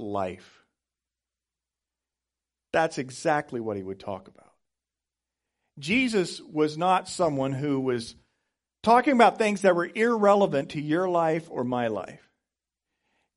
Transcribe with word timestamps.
life. 0.00 0.64
That's 2.72 2.98
exactly 2.98 3.60
what 3.60 3.76
he 3.76 3.82
would 3.82 4.00
talk 4.00 4.28
about. 4.28 4.52
Jesus 5.78 6.40
was 6.40 6.76
not 6.76 7.08
someone 7.08 7.52
who 7.52 7.80
was 7.80 8.14
talking 8.82 9.12
about 9.12 9.38
things 9.38 9.62
that 9.62 9.74
were 9.74 9.90
irrelevant 9.94 10.70
to 10.70 10.80
your 10.80 11.08
life 11.08 11.48
or 11.50 11.64
my 11.64 11.88
life. 11.88 12.30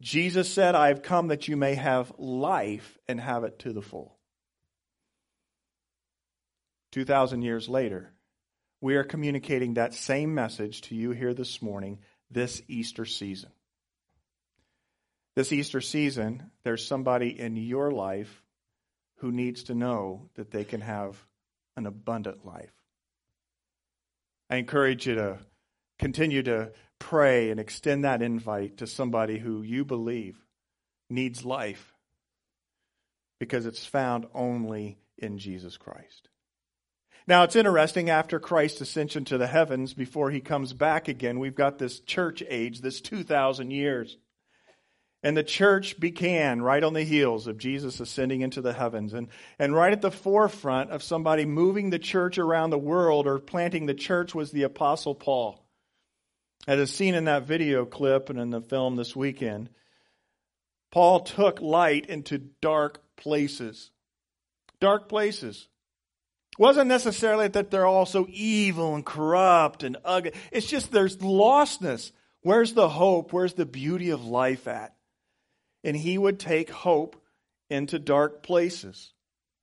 Jesus 0.01 0.51
said, 0.51 0.75
I 0.75 0.89
have 0.89 1.01
come 1.01 1.29
that 1.29 1.47
you 1.47 1.55
may 1.55 1.75
have 1.75 2.11
life 2.17 2.97
and 3.07 3.19
have 3.19 3.43
it 3.43 3.59
to 3.59 3.71
the 3.71 3.81
full. 3.81 4.17
2,000 6.91 7.41
years 7.41 7.69
later, 7.69 8.11
we 8.81 8.95
are 8.95 9.03
communicating 9.03 9.75
that 9.75 9.93
same 9.93 10.35
message 10.35 10.81
to 10.81 10.95
you 10.95 11.11
here 11.11 11.33
this 11.33 11.61
morning, 11.61 11.99
this 12.29 12.61
Easter 12.67 13.05
season. 13.05 13.49
This 15.35 15.51
Easter 15.51 15.81
season, 15.81 16.51
there's 16.63 16.85
somebody 16.85 17.39
in 17.39 17.55
your 17.55 17.91
life 17.91 18.43
who 19.17 19.31
needs 19.31 19.63
to 19.63 19.73
know 19.73 20.29
that 20.35 20.51
they 20.51 20.63
can 20.63 20.81
have 20.81 21.17
an 21.75 21.87
abundant 21.87 22.45
life. 22.45 22.73
I 24.49 24.57
encourage 24.57 25.07
you 25.07 25.15
to 25.15 25.39
continue 25.97 26.43
to 26.43 26.71
pray 26.99 27.49
and 27.49 27.59
extend 27.59 28.03
that 28.03 28.21
invite 28.21 28.77
to 28.77 28.87
somebody 28.87 29.39
who 29.39 29.63
you 29.63 29.85
believe 29.85 30.37
needs 31.09 31.43
life 31.43 31.93
because 33.39 33.65
it's 33.65 33.85
found 33.85 34.27
only 34.33 34.99
in 35.17 35.37
Jesus 35.37 35.77
Christ. 35.77 36.29
Now, 37.25 37.43
it's 37.43 37.55
interesting 37.55 38.09
after 38.09 38.39
Christ's 38.39 38.81
ascension 38.81 39.25
to 39.25 39.37
the 39.37 39.47
heavens, 39.47 39.93
before 39.93 40.29
he 40.29 40.41
comes 40.41 40.73
back 40.73 41.07
again, 41.07 41.39
we've 41.39 41.55
got 41.55 41.77
this 41.77 41.99
church 42.01 42.43
age, 42.49 42.81
this 42.81 43.01
2,000 43.01 43.71
years. 43.71 44.17
And 45.23 45.37
the 45.37 45.43
church 45.43 46.01
began 46.01 46.61
right 46.61 46.83
on 46.83 46.93
the 46.93 47.05
heels 47.05 47.47
of 47.47 47.57
Jesus 47.57 48.01
ascending 48.01 48.41
into 48.41 48.61
the 48.61 48.73
heavens. 48.73 49.13
And, 49.13 49.29
and 49.57 49.73
right 49.73 49.93
at 49.93 50.01
the 50.01 50.11
forefront 50.11 50.91
of 50.91 51.01
somebody 51.01 51.45
moving 51.45 51.89
the 51.89 51.99
church 51.99 52.37
around 52.37 52.71
the 52.71 52.77
world 52.77 53.25
or 53.25 53.39
planting 53.39 53.85
the 53.85 53.93
church 53.93 54.35
was 54.35 54.51
the 54.51 54.63
Apostle 54.63 55.15
Paul. 55.15 55.65
As 56.67 56.77
is 56.77 56.93
seen 56.93 57.15
in 57.15 57.25
that 57.25 57.43
video 57.47 57.85
clip 57.85 58.29
and 58.29 58.37
in 58.37 58.49
the 58.49 58.61
film 58.61 58.97
this 58.97 59.15
weekend, 59.15 59.69
Paul 60.91 61.21
took 61.21 61.61
light 61.61 62.05
into 62.07 62.37
dark 62.37 63.01
places. 63.15 63.91
Dark 64.81 65.07
places. 65.07 65.69
It 66.51 66.59
wasn't 66.59 66.89
necessarily 66.89 67.47
that 67.47 67.71
they're 67.71 67.85
all 67.85 68.05
so 68.05 68.27
evil 68.29 68.93
and 68.93 69.05
corrupt 69.05 69.83
and 69.83 69.97
ugly. 70.03 70.33
It's 70.51 70.67
just 70.67 70.91
there's 70.91 71.17
lostness. 71.17 72.11
Where's 72.41 72.73
the 72.73 72.89
hope? 72.89 73.31
Where's 73.31 73.53
the 73.53 73.65
beauty 73.65 74.09
of 74.09 74.25
life 74.25 74.67
at? 74.67 74.93
And 75.83 75.95
he 75.95 76.17
would 76.17 76.39
take 76.39 76.69
hope 76.69 77.21
into 77.69 77.99
dark 77.99 78.43
places. 78.43 79.13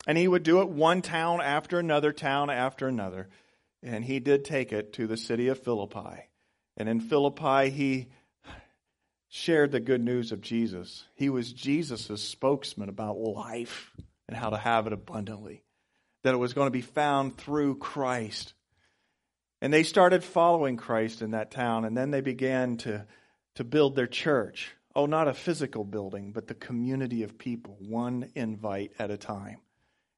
And 0.07 0.17
he 0.17 0.29
would 0.29 0.43
do 0.43 0.61
it 0.61 0.69
one 0.69 1.03
town 1.03 1.41
after 1.41 1.79
another, 1.79 2.13
town 2.13 2.51
after 2.51 2.89
another. 2.89 3.29
And 3.83 4.05
he 4.05 4.19
did 4.19 4.45
take 4.45 4.73
it 4.73 4.95
to 4.95 5.07
the 5.07 5.17
city 5.17 5.49
of 5.49 5.63
Philippi. 5.63 6.29
And 6.77 6.89
in 6.89 7.01
Philippi, 7.01 7.71
he 7.71 8.09
shared 9.29 9.73
the 9.73 9.81
good 9.81 10.03
news 10.03 10.33
of 10.33 10.41
Jesus. 10.41 11.05
He 11.15 11.29
was 11.29 11.53
Jesus' 11.53 12.23
spokesman 12.23 12.89
about 12.89 13.19
life 13.19 13.93
and 14.29 14.37
how 14.37 14.51
to 14.51 14.57
have 14.57 14.87
it 14.87 14.93
abundantly, 14.93 15.63
that 16.25 16.35
it 16.35 16.39
was 16.39 16.55
going 16.55 16.67
to 16.67 16.73
be 16.73 16.81
found 16.81 17.37
through 17.37 17.77
Christ. 17.77 18.55
And 19.61 19.73
they 19.73 19.83
started 19.83 20.25
following 20.25 20.77
Christ 20.77 21.21
in 21.23 21.33
that 21.33 21.51
town, 21.51 21.85
and 21.85 21.97
then 21.97 22.11
they 22.11 22.23
began 22.23 22.79
to, 22.79 23.07
to 23.57 23.65
build 23.65 23.95
their 23.95 24.07
church. 24.07 24.75
Oh, 24.95 25.07
not 25.07 25.29
a 25.29 25.35
physical 25.35 25.85
building, 25.85 26.33
but 26.33 26.49
the 26.49 26.55
community 26.55 27.23
of 27.23 27.39
people, 27.39 27.77
one 27.81 28.31
invite 28.35 28.93
at 28.99 29.11
a 29.11 29.17
time, 29.17 29.59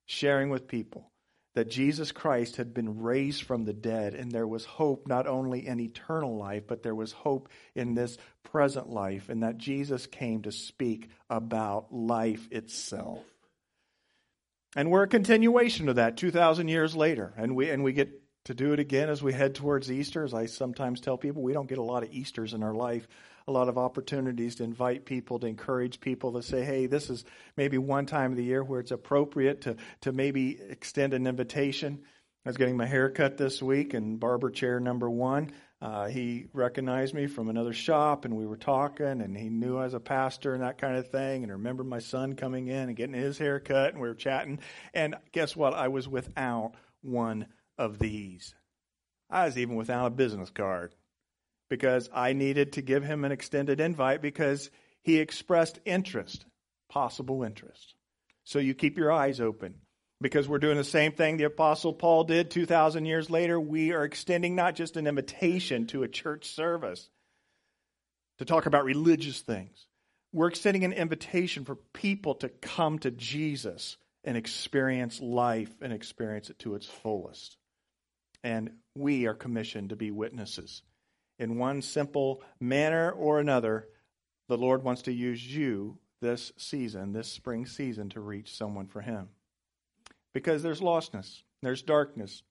sharing 0.06 0.48
with 0.48 0.67
people 0.67 1.12
that 1.55 1.69
Jesus 1.69 2.12
Christ 2.12 2.56
had 2.56 2.73
been 2.73 3.03
raised 3.03 3.43
from 3.43 3.65
the 3.65 3.75
dead, 3.75 4.15
and 4.15 4.33
there 4.33 4.47
was 4.47 4.65
hope 4.65 5.06
not 5.06 5.27
only 5.27 5.66
in 5.66 5.81
eternal 5.81 6.37
life, 6.38 6.66
but 6.66 6.83
there 6.83 6.94
was 6.94 7.12
hope 7.12 7.50
in 7.75 7.94
this 7.94 8.16
present 8.43 8.88
life, 8.88 9.28
and 9.28 9.43
that 9.43 9.59
Jesus 9.59 10.06
came 10.06 10.43
to 10.43 10.53
speak 10.53 11.10
about 11.28 11.93
life 11.93 12.49
itself. 12.50 13.21
And 14.75 14.91
we're 14.91 15.03
a 15.03 15.09
continuation 15.09 15.91
of 15.91 15.97
that 15.97 16.16
2,000 16.16 16.69
years 16.69 16.97
later, 16.97 17.34
and 17.37 17.54
we, 17.54 17.69
and 17.69 17.84
we 17.84 17.93
get 17.93 18.22
to 18.44 18.54
do 18.54 18.72
it 18.72 18.81
again 18.81 19.10
as 19.10 19.22
we 19.22 19.34
head 19.34 19.54
towards 19.54 19.93
Easter. 19.93 20.25
As 20.25 20.33
I 20.33 20.47
sometimes 20.47 21.00
tell 21.00 21.19
people, 21.19 21.43
we 21.43 21.53
don't 21.53 21.69
get 21.69 21.78
a 21.78 21.83
lot 21.83 22.03
of 22.03 22.12
Easters 22.12 22.54
in 22.54 22.62
our 22.62 22.75
life 22.75 23.06
a 23.47 23.53
lot 23.53 23.69
of 23.69 23.78
opportunities 23.78 24.56
to 24.56 24.64
invite 24.64 25.04
people, 25.04 25.38
to 25.38 25.47
encourage 25.47 26.00
people 26.00 26.32
to 26.32 26.42
say, 26.42 26.64
hey, 26.64 26.86
this 26.86 27.10
is 27.10 27.25
maybe 27.56 27.78
one 27.78 28.06
time 28.06 28.32
of 28.32 28.36
the 28.36 28.44
year 28.44 28.62
where 28.62 28.80
it's 28.80 28.91
appropriate 28.91 29.62
to, 29.62 29.76
to 30.03 30.12
maybe 30.12 30.58
extend 30.69 31.14
an 31.14 31.26
invitation. 31.26 32.00
I 32.44 32.48
was 32.48 32.56
getting 32.56 32.76
my 32.76 32.86
hair 32.86 33.08
cut 33.10 33.36
this 33.36 33.62
week, 33.62 33.94
and 33.94 34.19
barber 34.19 34.50
chair 34.50 34.80
number 34.80 35.08
one, 35.08 35.53
uh, 35.80 36.06
he 36.06 36.47
recognized 36.53 37.14
me 37.14 37.26
from 37.26 37.48
another 37.48 37.72
shop, 37.72 38.25
and 38.25 38.36
we 38.36 38.47
were 38.47 38.56
talking, 38.56 39.20
and 39.20 39.36
he 39.36 39.48
knew 39.48 39.78
I 39.78 39.84
was 39.84 39.94
a 39.94 40.00
pastor 40.00 40.54
and 40.54 40.62
that 40.62 40.78
kind 40.78 40.97
of 40.97 41.09
thing, 41.09 41.42
and 41.42 41.50
I 41.50 41.54
remembered 41.54 41.86
my 41.86 41.98
son 41.98 42.34
coming 42.34 42.69
in 42.69 42.88
and 42.88 42.97
getting 42.97 43.14
his 43.14 43.38
hair 43.38 43.59
cut, 43.60 43.92
and 43.92 44.00
we 44.00 44.09
were 44.09 44.14
chatting. 44.14 44.60
And 44.94 45.16
guess 45.32 45.56
what? 45.56 45.74
I 45.74 45.88
was 45.88 46.09
without 46.09 46.74
one 47.03 47.47
of 47.78 47.98
these. 47.98 48.54
I 49.28 49.47
was 49.47 49.59
even 49.59 49.76
without 49.76 50.06
a 50.06 50.10
business 50.10 50.50
card 50.50 50.94
because 51.72 52.10
I 52.12 52.34
needed 52.34 52.75
to 52.75 52.83
give 52.83 53.03
him 53.03 53.25
an 53.25 53.33
extended 53.33 53.81
invite 53.81 54.21
because 54.21 54.71
he 55.00 55.19
expressed 55.19 55.81
interest, 55.87 56.44
possible 56.91 57.44
interest. 57.44 57.94
So 58.44 58.59
you 58.59 58.75
keep 58.75 58.99
your 58.99 59.10
eyes 59.10 59.41
open 59.41 59.77
because 60.21 60.47
we're 60.47 60.59
doing 60.59 60.77
the 60.77 60.84
same 60.84 61.12
thing 61.12 61.38
the 61.38 61.44
Apostle 61.44 61.94
Paul 61.94 62.25
did 62.25 62.50
2,000 62.50 63.06
years 63.06 63.31
later. 63.31 63.59
We 63.59 63.93
are 63.93 64.05
extending 64.05 64.55
not 64.55 64.75
just 64.75 64.99
an 64.99 65.06
invitation 65.06 65.87
to 65.87 66.03
a 66.03 66.09
church 66.09 66.44
service 66.44 67.09
to 68.37 68.44
talk 68.44 68.66
about 68.66 68.84
religious 68.84 69.41
things, 69.41 69.87
we're 70.31 70.49
extending 70.49 70.84
an 70.84 70.93
invitation 70.93 71.65
for 71.65 71.77
people 71.94 72.34
to 72.34 72.50
come 72.50 72.99
to 72.99 73.10
Jesus 73.10 73.97
and 74.25 74.37
experience 74.37 75.22
life 75.22 75.72
and 75.81 75.91
experience 75.91 76.50
it 76.50 76.59
to 76.59 76.75
its 76.75 76.84
fullest. 76.84 77.56
And 78.44 78.72
we 78.94 79.25
are 79.27 79.33
commissioned 79.33 79.89
to 79.89 79.97
be 79.97 80.10
witnesses 80.10 80.83
in 81.38 81.59
one 81.59 81.82
simple 81.82 82.43
manner 82.60 83.10
or 83.10 83.41
another, 83.41 83.88
the 84.48 84.59
Lord 84.59 84.82
wants 84.82 85.03
to 85.03 85.12
use 85.12 85.44
you 85.44 85.98
this 86.20 86.53
season, 86.56 87.12
this 87.12 87.28
spring 87.28 87.66
season, 87.66 88.09
to 88.10 88.20
reach 88.20 88.56
someone 88.56 88.87
for 88.87 89.00
Him. 89.00 89.28
Because 90.32 90.62
there's 90.62 90.81
lostness, 90.81 91.42
there's 91.62 91.82
darkness. 91.82 92.42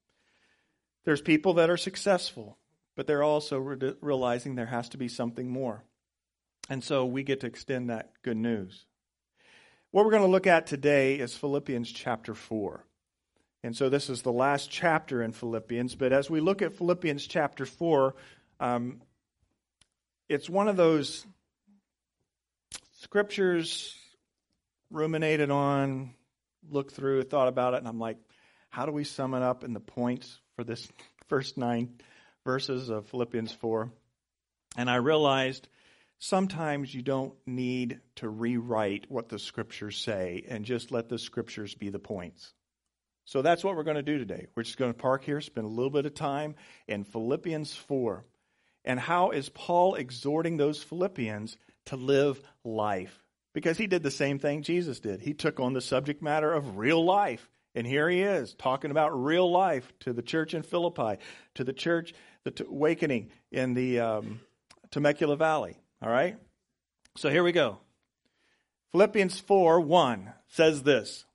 There's 1.04 1.22
people 1.22 1.56
that 1.56 1.70
are 1.70 1.78
successful, 1.78 2.58
but 2.96 3.08
they're 3.08 3.24
also 3.24 3.58
re- 3.58 3.96
realizing 4.02 4.56
there 4.56 4.68
has 4.68 4.90
to 4.90 4.98
be 4.98 5.08
something 5.08 5.50
more. 5.50 5.84
And 6.70 6.84
so 6.84 7.06
we 7.06 7.24
get 7.24 7.40
to 7.42 7.48
extend 7.48 7.90
that 7.90 8.12
good 8.22 8.38
news. 8.38 8.86
What 9.92 10.06
we're 10.06 10.12
going 10.12 10.24
to 10.24 10.30
look 10.30 10.48
at 10.48 10.68
today 10.68 11.16
is 11.16 11.36
Philippians 11.36 11.92
chapter 11.92 12.34
4. 12.34 12.86
And 13.64 13.76
so 13.76 13.90
this 13.90 14.10
is 14.10 14.22
the 14.22 14.32
last 14.32 14.72
chapter 14.72 15.22
in 15.22 15.34
Philippians. 15.34 15.96
But 15.96 16.14
as 16.14 16.30
we 16.30 16.40
look 16.40 16.62
at 16.62 16.74
Philippians 16.74 17.28
chapter 17.28 17.66
4, 17.66 18.16
um, 18.62 19.02
it's 20.30 20.48
one 20.48 20.68
of 20.68 20.78
those 20.78 21.26
scriptures 23.00 23.96
ruminated 24.92 25.50
on, 25.50 26.14
looked 26.70 26.94
through, 26.94 27.24
thought 27.24 27.48
about 27.48 27.74
it, 27.74 27.78
and 27.78 27.88
I'm 27.88 28.00
like, 28.00 28.18
how 28.70 28.86
do 28.86 28.92
we 28.92 29.04
sum 29.04 29.34
it 29.34 29.42
up 29.42 29.64
in 29.64 29.74
the 29.74 29.80
points 29.80 30.40
for 30.56 30.64
this 30.64 30.88
first 31.28 31.58
nine 31.58 31.96
verses 32.46 32.90
of 32.90 33.08
Philippians 33.08 33.52
4? 33.52 33.92
And 34.78 34.92
I 34.92 34.98
realized 34.98 35.68
sometimes 36.20 36.94
you 36.94 37.02
don't 37.02 37.34
need 37.48 38.00
to 38.18 38.30
rewrite 38.30 39.10
what 39.10 39.28
the 39.28 39.40
scriptures 39.40 39.98
say 39.98 40.46
and 40.48 40.66
just 40.66 40.92
let 40.92 41.10
the 41.10 41.18
scriptures 41.18 41.74
be 41.74 41.90
the 41.90 42.00
points. 42.00 42.54
So 43.26 43.42
that's 43.42 43.64
what 43.64 43.76
we're 43.76 43.84
going 43.84 43.96
to 43.96 44.04
do 44.04 44.20
today. 44.20 44.46
We're 44.56 44.64
just 44.64 44.78
going 44.78 44.94
to 44.94 44.98
park 44.98 45.24
here, 45.24 45.42
spend 45.42 45.66
a 45.66 45.70
little 45.70 45.90
bit 45.90 46.06
of 46.06 46.14
time 46.14 46.56
in 46.88 47.06
Philippians 47.06 47.74
4. 47.76 48.24
And 48.84 49.00
how 49.00 49.32
is 49.32 49.50
Paul 49.50 49.96
exhorting 49.96 50.58
those 50.58 50.82
Philippians 50.82 51.58
to 51.86 51.96
live 51.96 52.42
life? 52.64 53.24
Because 53.54 53.78
he 53.78 53.88
did 53.88 54.04
the 54.04 54.12
same 54.12 54.40
thing 54.40 54.64
Jesus 54.64 55.00
did. 55.00 55.22
He 55.22 55.34
took 55.34 55.60
on 55.60 55.74
the 55.74 55.82
subject 55.82 56.22
matter 56.22 56.52
of 56.52 56.78
real 56.78 57.04
life. 57.04 57.50
And 57.76 57.88
here 57.88 58.10
he 58.10 58.22
is 58.22 58.54
talking 58.54 58.92
about 58.92 59.24
real 59.24 59.50
life 59.50 59.92
to 60.02 60.14
the 60.14 60.22
church 60.22 60.54
in 60.54 60.64
Philippi, 60.64 61.18
to 61.56 61.64
the 61.64 61.74
church, 61.74 62.14
the 62.44 62.66
awakening 62.68 63.32
in 63.52 63.74
the 63.74 64.00
um, 64.00 64.42
Temecula 64.90 65.38
Valley. 65.38 65.78
All 66.02 66.10
right? 66.10 66.38
So 67.18 67.30
here 67.30 67.44
we 67.44 67.52
go. 67.52 67.78
Philippians 68.92 69.40
4 69.40 69.80
1 69.80 70.34
says 70.50 70.84
this 70.84 71.26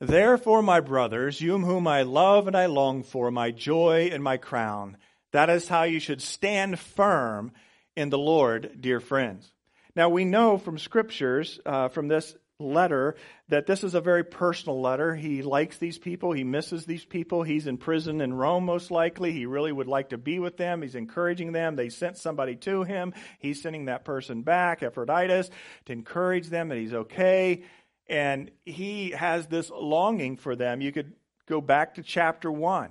Therefore, 0.00 0.62
my 0.62 0.80
brothers, 0.80 1.40
you 1.40 1.58
whom 1.58 1.86
I 1.86 2.02
love 2.02 2.46
and 2.48 2.56
I 2.56 2.66
long 2.66 3.02
for, 3.02 3.30
my 3.30 3.50
joy 3.50 4.10
and 4.12 4.22
my 4.22 4.36
crown, 4.36 4.96
that 5.36 5.50
is 5.50 5.68
how 5.68 5.82
you 5.82 6.00
should 6.00 6.22
stand 6.22 6.78
firm 6.78 7.52
in 7.94 8.08
the 8.08 8.16
Lord, 8.16 8.78
dear 8.80 9.00
friends. 9.00 9.52
Now, 9.94 10.08
we 10.08 10.24
know 10.24 10.56
from 10.56 10.78
scriptures, 10.78 11.60
uh, 11.66 11.88
from 11.88 12.08
this 12.08 12.34
letter, 12.58 13.16
that 13.50 13.66
this 13.66 13.84
is 13.84 13.94
a 13.94 14.00
very 14.00 14.24
personal 14.24 14.80
letter. 14.80 15.14
He 15.14 15.42
likes 15.42 15.76
these 15.76 15.98
people. 15.98 16.32
He 16.32 16.42
misses 16.42 16.86
these 16.86 17.04
people. 17.04 17.42
He's 17.42 17.66
in 17.66 17.76
prison 17.76 18.22
in 18.22 18.32
Rome, 18.32 18.64
most 18.64 18.90
likely. 18.90 19.30
He 19.32 19.44
really 19.44 19.72
would 19.72 19.88
like 19.88 20.08
to 20.08 20.16
be 20.16 20.38
with 20.38 20.56
them. 20.56 20.80
He's 20.80 20.94
encouraging 20.94 21.52
them. 21.52 21.76
They 21.76 21.90
sent 21.90 22.16
somebody 22.16 22.56
to 22.56 22.84
him. 22.84 23.12
He's 23.38 23.60
sending 23.60 23.84
that 23.86 24.06
person 24.06 24.40
back, 24.40 24.82
Epaphroditus, 24.82 25.50
to 25.84 25.92
encourage 25.92 26.48
them 26.48 26.70
that 26.70 26.78
he's 26.78 26.94
okay. 26.94 27.64
And 28.06 28.50
he 28.64 29.10
has 29.10 29.48
this 29.48 29.68
longing 29.68 30.38
for 30.38 30.56
them. 30.56 30.80
You 30.80 30.92
could 30.92 31.12
go 31.46 31.60
back 31.60 31.96
to 31.96 32.02
chapter 32.02 32.50
1. 32.50 32.90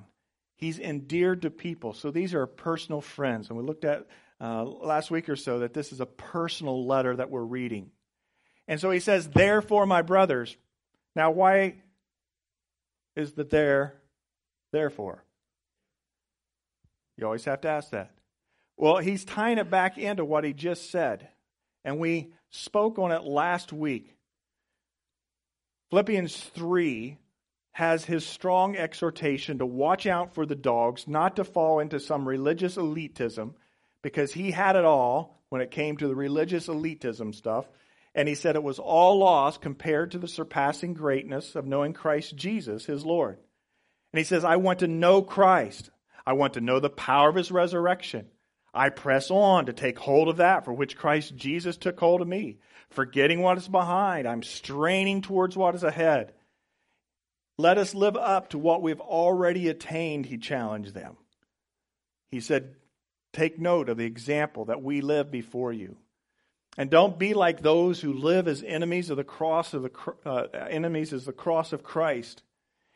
He's 0.57 0.79
endeared 0.79 1.41
to 1.41 1.49
people. 1.49 1.93
So 1.93 2.11
these 2.11 2.33
are 2.33 2.45
personal 2.45 3.01
friends. 3.01 3.49
And 3.49 3.57
we 3.57 3.63
looked 3.63 3.85
at 3.85 4.07
uh, 4.39 4.63
last 4.63 5.11
week 5.11 5.29
or 5.29 5.35
so 5.35 5.59
that 5.59 5.73
this 5.73 5.91
is 5.91 5.99
a 5.99 6.05
personal 6.05 6.87
letter 6.87 7.15
that 7.15 7.29
we're 7.29 7.43
reading. 7.43 7.91
And 8.67 8.79
so 8.79 8.91
he 8.91 8.99
says, 8.99 9.27
Therefore, 9.27 9.85
my 9.85 10.01
brothers. 10.01 10.55
Now, 11.15 11.31
why 11.31 11.75
is 13.15 13.33
the 13.33 13.43
there, 13.43 14.01
therefore? 14.71 15.23
You 17.17 17.25
always 17.25 17.45
have 17.45 17.61
to 17.61 17.69
ask 17.69 17.91
that. 17.91 18.11
Well, 18.77 18.97
he's 18.97 19.23
tying 19.23 19.57
it 19.57 19.69
back 19.69 19.97
into 19.97 20.25
what 20.25 20.43
he 20.43 20.51
just 20.51 20.91
said. 20.91 21.29
And 21.85 21.99
we 21.99 22.33
spoke 22.49 22.99
on 22.99 23.11
it 23.11 23.23
last 23.23 23.71
week. 23.71 24.15
Philippians 25.91 26.35
3 26.35 27.17
has 27.75 28.05
his 28.05 28.25
strong 28.25 28.77
exhortation 28.77 29.57
to 29.57 29.65
watch 29.65 30.05
out 30.05 30.33
for 30.33 30.45
the 30.45 30.55
dogs, 30.55 31.09
not 31.09 31.35
to 31.35 31.43
fall 31.43 31.81
into 31.81 31.99
some 31.99 32.25
religious 32.25 32.77
elitism, 32.77 33.53
because 34.01 34.31
he 34.31 34.49
had 34.49 34.77
it 34.77 34.85
all 34.85 35.43
when 35.49 35.59
it 35.59 35.71
came 35.71 35.97
to 35.97 36.07
the 36.07 36.15
religious 36.15 36.67
elitism 36.67 37.35
stuff. 37.35 37.65
And 38.13 38.29
he 38.29 38.35
said 38.35 38.55
it 38.55 38.63
was 38.63 38.79
all 38.79 39.17
lost 39.17 39.59
compared 39.59 40.11
to 40.11 40.17
the 40.17 40.27
surpassing 40.29 40.93
greatness 40.93 41.53
of 41.53 41.65
knowing 41.65 41.91
Christ 41.91 42.37
Jesus, 42.37 42.85
his 42.85 43.05
Lord. 43.05 43.39
And 44.13 44.17
he 44.19 44.23
says, 44.23 44.45
I 44.45 44.55
want 44.55 44.79
to 44.79 44.87
know 44.87 45.21
Christ. 45.21 45.89
I 46.25 46.31
want 46.31 46.53
to 46.53 46.61
know 46.61 46.79
the 46.79 46.89
power 46.89 47.27
of 47.27 47.35
his 47.35 47.51
resurrection. 47.51 48.27
I 48.73 48.87
press 48.87 49.29
on 49.29 49.65
to 49.65 49.73
take 49.73 49.99
hold 49.99 50.29
of 50.29 50.37
that 50.37 50.63
for 50.63 50.71
which 50.71 50.95
Christ 50.95 51.35
Jesus 51.35 51.75
took 51.75 51.99
hold 51.99 52.21
of 52.21 52.27
me. 52.29 52.59
Forgetting 52.91 53.41
what 53.41 53.57
is 53.57 53.67
behind, 53.67 54.29
I'm 54.29 54.43
straining 54.43 55.21
towards 55.21 55.57
what 55.57 55.75
is 55.75 55.83
ahead. 55.83 56.31
Let 57.57 57.77
us 57.77 57.95
live 57.95 58.17
up 58.17 58.49
to 58.49 58.57
what 58.57 58.81
we've 58.81 58.99
already 58.99 59.69
attained, 59.69 60.25
he 60.25 60.37
challenged 60.37 60.93
them. 60.93 61.17
He 62.29 62.41
said, 62.41 62.75
Take 63.31 63.59
note 63.59 63.89
of 63.89 63.97
the 63.97 64.05
example 64.05 64.65
that 64.65 64.81
we 64.81 65.01
live 65.01 65.29
before 65.29 65.73
you. 65.73 65.97
And 66.77 66.89
don't 66.89 67.17
be 67.17 67.33
like 67.33 67.61
those 67.61 68.01
who 68.01 68.13
live 68.13 68.47
as 68.47 68.63
enemies 68.63 69.09
of 69.09 69.17
the 69.17 69.23
cross 69.23 69.73
of 69.73 69.83
the 69.83 69.91
uh, 70.25 70.47
enemies 70.69 71.13
as 71.13 71.25
the 71.25 71.33
cross 71.33 71.71
of 71.73 71.83
Christ. 71.83 72.43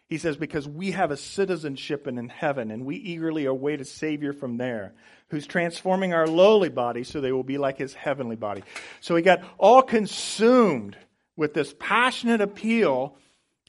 He 0.09 0.17
says, 0.17 0.37
because 0.37 0.67
we 0.67 0.91
have 0.91 1.11
a 1.11 1.17
citizenship 1.17 2.07
in 2.07 2.29
heaven, 2.29 2.71
and 2.71 2.83
we 2.83 2.95
eagerly 2.95 3.45
await 3.45 3.79
a 3.79 3.85
Savior 3.85 4.33
from 4.33 4.57
there, 4.57 4.93
who's 5.29 5.45
transforming 5.45 6.13
our 6.13 6.25
lowly 6.25 6.69
body 6.69 7.03
so 7.03 7.21
they 7.21 7.31
will 7.31 7.43
be 7.43 7.59
like 7.59 7.77
his 7.77 7.93
heavenly 7.93 8.35
body. 8.35 8.63
So 9.01 9.15
he 9.15 9.21
got 9.21 9.43
all 9.59 9.83
consumed 9.83 10.97
with 11.35 11.53
this 11.53 11.75
passionate 11.79 12.41
appeal, 12.41 13.17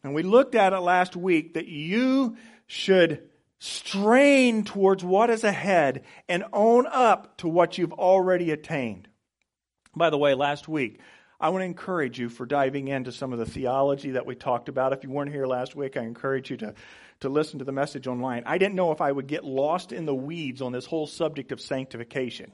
and 0.03 0.15
we 0.15 0.23
looked 0.23 0.55
at 0.55 0.73
it 0.73 0.81
last 0.81 1.17
week 1.17 1.55
that 1.55 1.69
you 1.69 2.37
should 2.67 3.29
strain 3.59 4.65
towards 4.65 5.05
what 5.05 5.29
is 5.31 5.45
ahead 5.45 6.03
and 6.29 6.45
own 6.53 6.87
up 6.87 7.37
to 7.39 7.49
what 7.49 7.77
you've 7.77 7.93
already 7.93 8.51
attained. 8.51 9.07
By 9.95 10.11
the 10.11 10.19
way, 10.19 10.35
last 10.35 10.69
week, 10.69 11.01
I 11.39 11.51
want 11.51 11.63
to 11.63 11.67
encourage 11.67 12.19
you 12.19 12.29
for 12.29 12.47
diving 12.47 12.89
into 12.89 13.13
some 13.13 13.33
of 13.33 13.39
the 13.39 13.47
theology 13.47 14.13
that 14.13 14.27
we 14.27 14.35
talked 14.35 14.69
about. 14.69 14.93
If 14.93 15.05
you 15.05 15.11
weren't 15.11 15.33
here 15.33 15.47
last 15.47 15.75
week, 15.75 15.97
I 15.97 16.03
encourage 16.03 16.51
you 16.51 16.57
to, 16.59 16.75
to 17.21 17.29
listen 17.29 17.59
to 17.59 17.65
the 17.65 17.73
message 17.73 18.07
online. 18.07 18.45
I 18.47 18.59
didn't 18.59 18.75
know 18.75 18.93
if 18.93 19.01
I 19.01 19.13
would 19.13 19.27
get 19.27 19.45
lost 19.45 19.93
in 19.93 20.07
the 20.07 20.15
weeds 20.15 20.63
on 20.63 20.73
this 20.73 20.87
whole 20.87 21.07
subject 21.07 21.51
of 21.53 21.61
sanctification. 21.61 22.53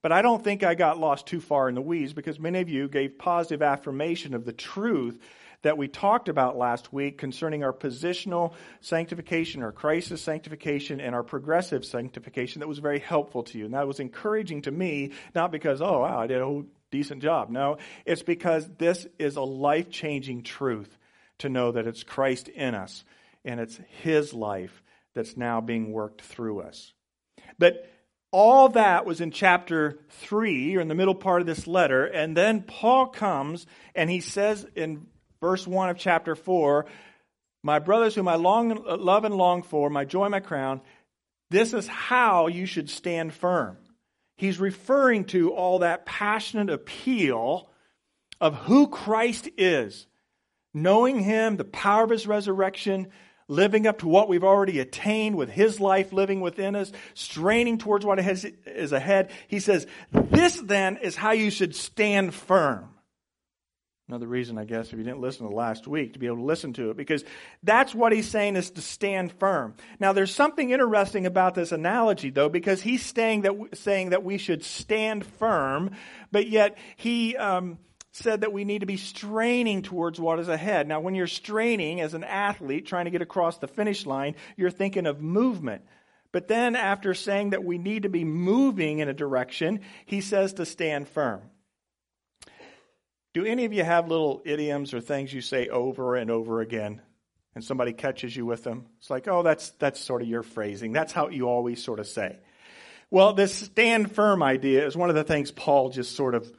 But 0.00 0.12
I 0.12 0.22
don't 0.22 0.44
think 0.44 0.62
I 0.62 0.74
got 0.74 0.98
lost 0.98 1.26
too 1.26 1.40
far 1.40 1.68
in 1.68 1.74
the 1.74 1.82
weeds 1.82 2.12
because 2.12 2.38
many 2.38 2.60
of 2.60 2.68
you 2.68 2.88
gave 2.88 3.18
positive 3.18 3.62
affirmation 3.62 4.34
of 4.34 4.44
the 4.44 4.52
truth 4.52 5.18
that 5.62 5.76
we 5.76 5.88
talked 5.88 6.28
about 6.28 6.56
last 6.56 6.92
week 6.92 7.18
concerning 7.18 7.64
our 7.64 7.72
positional 7.72 8.52
sanctification, 8.80 9.62
our 9.62 9.72
crisis 9.72 10.22
sanctification, 10.22 11.00
and 11.00 11.14
our 11.14 11.22
progressive 11.22 11.84
sanctification 11.84 12.60
that 12.60 12.68
was 12.68 12.78
very 12.78 13.00
helpful 13.00 13.42
to 13.44 13.58
you. 13.58 13.64
And 13.64 13.74
that 13.74 13.86
was 13.86 14.00
encouraging 14.00 14.62
to 14.62 14.70
me, 14.70 15.12
not 15.34 15.50
because, 15.50 15.82
oh, 15.82 16.00
wow, 16.00 16.20
I 16.20 16.26
did 16.26 16.40
a 16.40 16.44
whole 16.44 16.64
decent 16.90 17.22
job. 17.22 17.50
No, 17.50 17.78
it's 18.06 18.22
because 18.22 18.68
this 18.78 19.06
is 19.18 19.36
a 19.36 19.42
life 19.42 19.90
changing 19.90 20.42
truth 20.42 20.96
to 21.38 21.48
know 21.48 21.72
that 21.72 21.86
it's 21.86 22.02
Christ 22.02 22.48
in 22.48 22.74
us 22.74 23.04
and 23.44 23.60
it's 23.60 23.80
His 24.02 24.32
life 24.32 24.82
that's 25.14 25.36
now 25.36 25.60
being 25.60 25.92
worked 25.92 26.22
through 26.22 26.60
us. 26.60 26.92
But 27.58 27.90
all 28.30 28.68
that 28.70 29.06
was 29.06 29.20
in 29.20 29.30
chapter 29.30 29.98
3, 30.10 30.76
or 30.76 30.80
in 30.80 30.88
the 30.88 30.94
middle 30.94 31.14
part 31.14 31.40
of 31.40 31.46
this 31.46 31.66
letter. 31.66 32.04
And 32.04 32.36
then 32.36 32.62
Paul 32.62 33.06
comes 33.06 33.66
and 33.94 34.10
he 34.10 34.20
says 34.20 34.66
in 34.76 35.06
verse 35.40 35.66
1 35.66 35.90
of 35.90 35.98
chapter 35.98 36.34
4 36.34 36.86
My 37.62 37.78
brothers, 37.78 38.14
whom 38.14 38.28
I 38.28 38.36
long, 38.36 38.84
love 38.84 39.24
and 39.24 39.34
long 39.34 39.62
for, 39.62 39.90
my 39.90 40.04
joy, 40.04 40.28
my 40.28 40.40
crown, 40.40 40.80
this 41.50 41.72
is 41.72 41.86
how 41.86 42.46
you 42.48 42.66
should 42.66 42.90
stand 42.90 43.32
firm. 43.32 43.78
He's 44.36 44.60
referring 44.60 45.24
to 45.26 45.52
all 45.52 45.80
that 45.80 46.06
passionate 46.06 46.70
appeal 46.70 47.68
of 48.40 48.54
who 48.54 48.88
Christ 48.88 49.48
is, 49.56 50.06
knowing 50.72 51.18
Him, 51.18 51.56
the 51.56 51.64
power 51.64 52.04
of 52.04 52.10
His 52.10 52.26
resurrection, 52.26 53.08
living 53.48 53.86
up 53.86 53.98
to 53.98 54.08
what 54.08 54.28
we've 54.28 54.44
already 54.44 54.78
attained 54.78 55.36
with 55.36 55.50
His 55.50 55.80
life 55.80 56.12
living 56.12 56.40
within 56.40 56.76
us, 56.76 56.92
straining 57.14 57.78
towards 57.78 58.04
what 58.04 58.20
is 58.20 58.92
ahead. 58.92 59.30
He 59.48 59.58
says, 59.58 59.86
This 60.12 60.56
then 60.56 60.98
is 60.98 61.16
how 61.16 61.32
you 61.32 61.50
should 61.50 61.74
stand 61.74 62.34
firm. 62.34 62.90
Another 64.08 64.26
reason, 64.26 64.56
I 64.56 64.64
guess, 64.64 64.86
if 64.86 64.94
you 64.94 65.04
didn't 65.04 65.20
listen 65.20 65.46
to 65.46 65.54
last 65.54 65.86
week, 65.86 66.14
to 66.14 66.18
be 66.18 66.26
able 66.26 66.38
to 66.38 66.42
listen 66.42 66.72
to 66.72 66.90
it, 66.90 66.96
because 66.96 67.24
that's 67.62 67.94
what 67.94 68.10
he's 68.10 68.26
saying 68.26 68.56
is 68.56 68.70
to 68.70 68.80
stand 68.80 69.32
firm. 69.32 69.74
Now, 70.00 70.14
there's 70.14 70.34
something 70.34 70.70
interesting 70.70 71.26
about 71.26 71.54
this 71.54 71.72
analogy, 71.72 72.30
though, 72.30 72.48
because 72.48 72.80
he's 72.80 73.04
saying 73.04 73.42
that, 73.42 73.52
saying 73.74 74.10
that 74.10 74.24
we 74.24 74.38
should 74.38 74.64
stand 74.64 75.26
firm, 75.26 75.90
but 76.32 76.48
yet 76.48 76.78
he 76.96 77.36
um, 77.36 77.76
said 78.12 78.40
that 78.40 78.52
we 78.52 78.64
need 78.64 78.78
to 78.78 78.86
be 78.86 78.96
straining 78.96 79.82
towards 79.82 80.18
what 80.18 80.38
is 80.38 80.48
ahead. 80.48 80.88
Now, 80.88 81.00
when 81.00 81.14
you're 81.14 81.26
straining 81.26 82.00
as 82.00 82.14
an 82.14 82.24
athlete, 82.24 82.86
trying 82.86 83.04
to 83.04 83.10
get 83.10 83.20
across 83.20 83.58
the 83.58 83.68
finish 83.68 84.06
line, 84.06 84.36
you're 84.56 84.70
thinking 84.70 85.04
of 85.04 85.20
movement. 85.20 85.82
But 86.32 86.48
then, 86.48 86.76
after 86.76 87.12
saying 87.12 87.50
that 87.50 87.62
we 87.62 87.76
need 87.76 88.04
to 88.04 88.08
be 88.08 88.24
moving 88.24 89.00
in 89.00 89.08
a 89.10 89.14
direction, 89.14 89.80
he 90.06 90.22
says 90.22 90.54
to 90.54 90.64
stand 90.64 91.08
firm. 91.08 91.42
Do 93.34 93.44
any 93.44 93.64
of 93.64 93.72
you 93.72 93.84
have 93.84 94.08
little 94.08 94.42
idioms 94.44 94.94
or 94.94 95.00
things 95.00 95.32
you 95.32 95.40
say 95.40 95.68
over 95.68 96.16
and 96.16 96.30
over 96.30 96.60
again 96.60 97.02
and 97.54 97.62
somebody 97.62 97.92
catches 97.92 98.34
you 98.34 98.46
with 98.46 98.64
them? 98.64 98.86
It's 98.98 99.10
like, 99.10 99.28
oh, 99.28 99.42
that's, 99.42 99.70
that's 99.78 100.00
sort 100.00 100.22
of 100.22 100.28
your 100.28 100.42
phrasing. 100.42 100.92
That's 100.92 101.12
how 101.12 101.28
you 101.28 101.48
always 101.48 101.82
sort 101.82 102.00
of 102.00 102.06
say. 102.06 102.38
Well, 103.10 103.32
this 103.32 103.54
stand 103.54 104.12
firm 104.12 104.42
idea 104.42 104.86
is 104.86 104.96
one 104.96 105.08
of 105.08 105.14
the 105.14 105.24
things 105.24 105.50
Paul 105.50 105.90
just 105.90 106.14
sort 106.14 106.34
of 106.34 106.50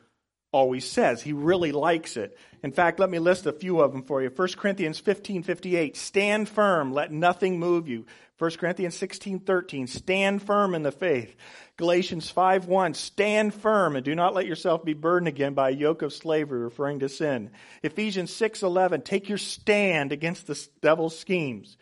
always 0.51 0.89
says. 0.89 1.21
He 1.21 1.33
really 1.33 1.71
likes 1.71 2.17
it. 2.17 2.37
In 2.63 2.71
fact, 2.71 2.99
let 2.99 3.09
me 3.09 3.19
list 3.19 3.45
a 3.45 3.53
few 3.53 3.79
of 3.81 3.91
them 3.91 4.03
for 4.03 4.21
you. 4.21 4.29
1 4.29 4.47
Corinthians 4.57 4.99
15, 4.99 5.43
58, 5.43 5.95
stand 5.95 6.49
firm, 6.49 6.93
let 6.93 7.11
nothing 7.11 7.59
move 7.59 7.87
you. 7.87 8.05
1 8.37 8.51
Corinthians 8.51 8.95
16, 8.95 9.39
13, 9.39 9.87
stand 9.87 10.41
firm 10.41 10.73
in 10.73 10.83
the 10.83 10.91
faith. 10.91 11.35
Galatians 11.77 12.29
5, 12.29 12.65
1, 12.67 12.93
stand 12.93 13.53
firm 13.53 13.95
and 13.95 14.05
do 14.05 14.15
not 14.15 14.33
let 14.33 14.45
yourself 14.45 14.83
be 14.83 14.93
burdened 14.93 15.27
again 15.27 15.53
by 15.53 15.69
a 15.69 15.75
yoke 15.75 16.01
of 16.01 16.13
slavery, 16.13 16.59
referring 16.59 16.99
to 16.99 17.09
sin. 17.09 17.51
Ephesians 17.83 18.33
6, 18.33 18.63
11, 18.63 19.01
take 19.01 19.29
your 19.29 19.37
stand 19.37 20.11
against 20.11 20.47
the 20.47 20.67
devil's 20.81 21.17
schemes. 21.17 21.77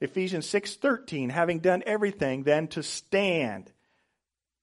Ephesians 0.00 0.48
6, 0.48 0.76
13, 0.76 1.30
having 1.30 1.60
done 1.60 1.82
everything, 1.86 2.42
then 2.42 2.68
to 2.68 2.82
stand. 2.82 3.70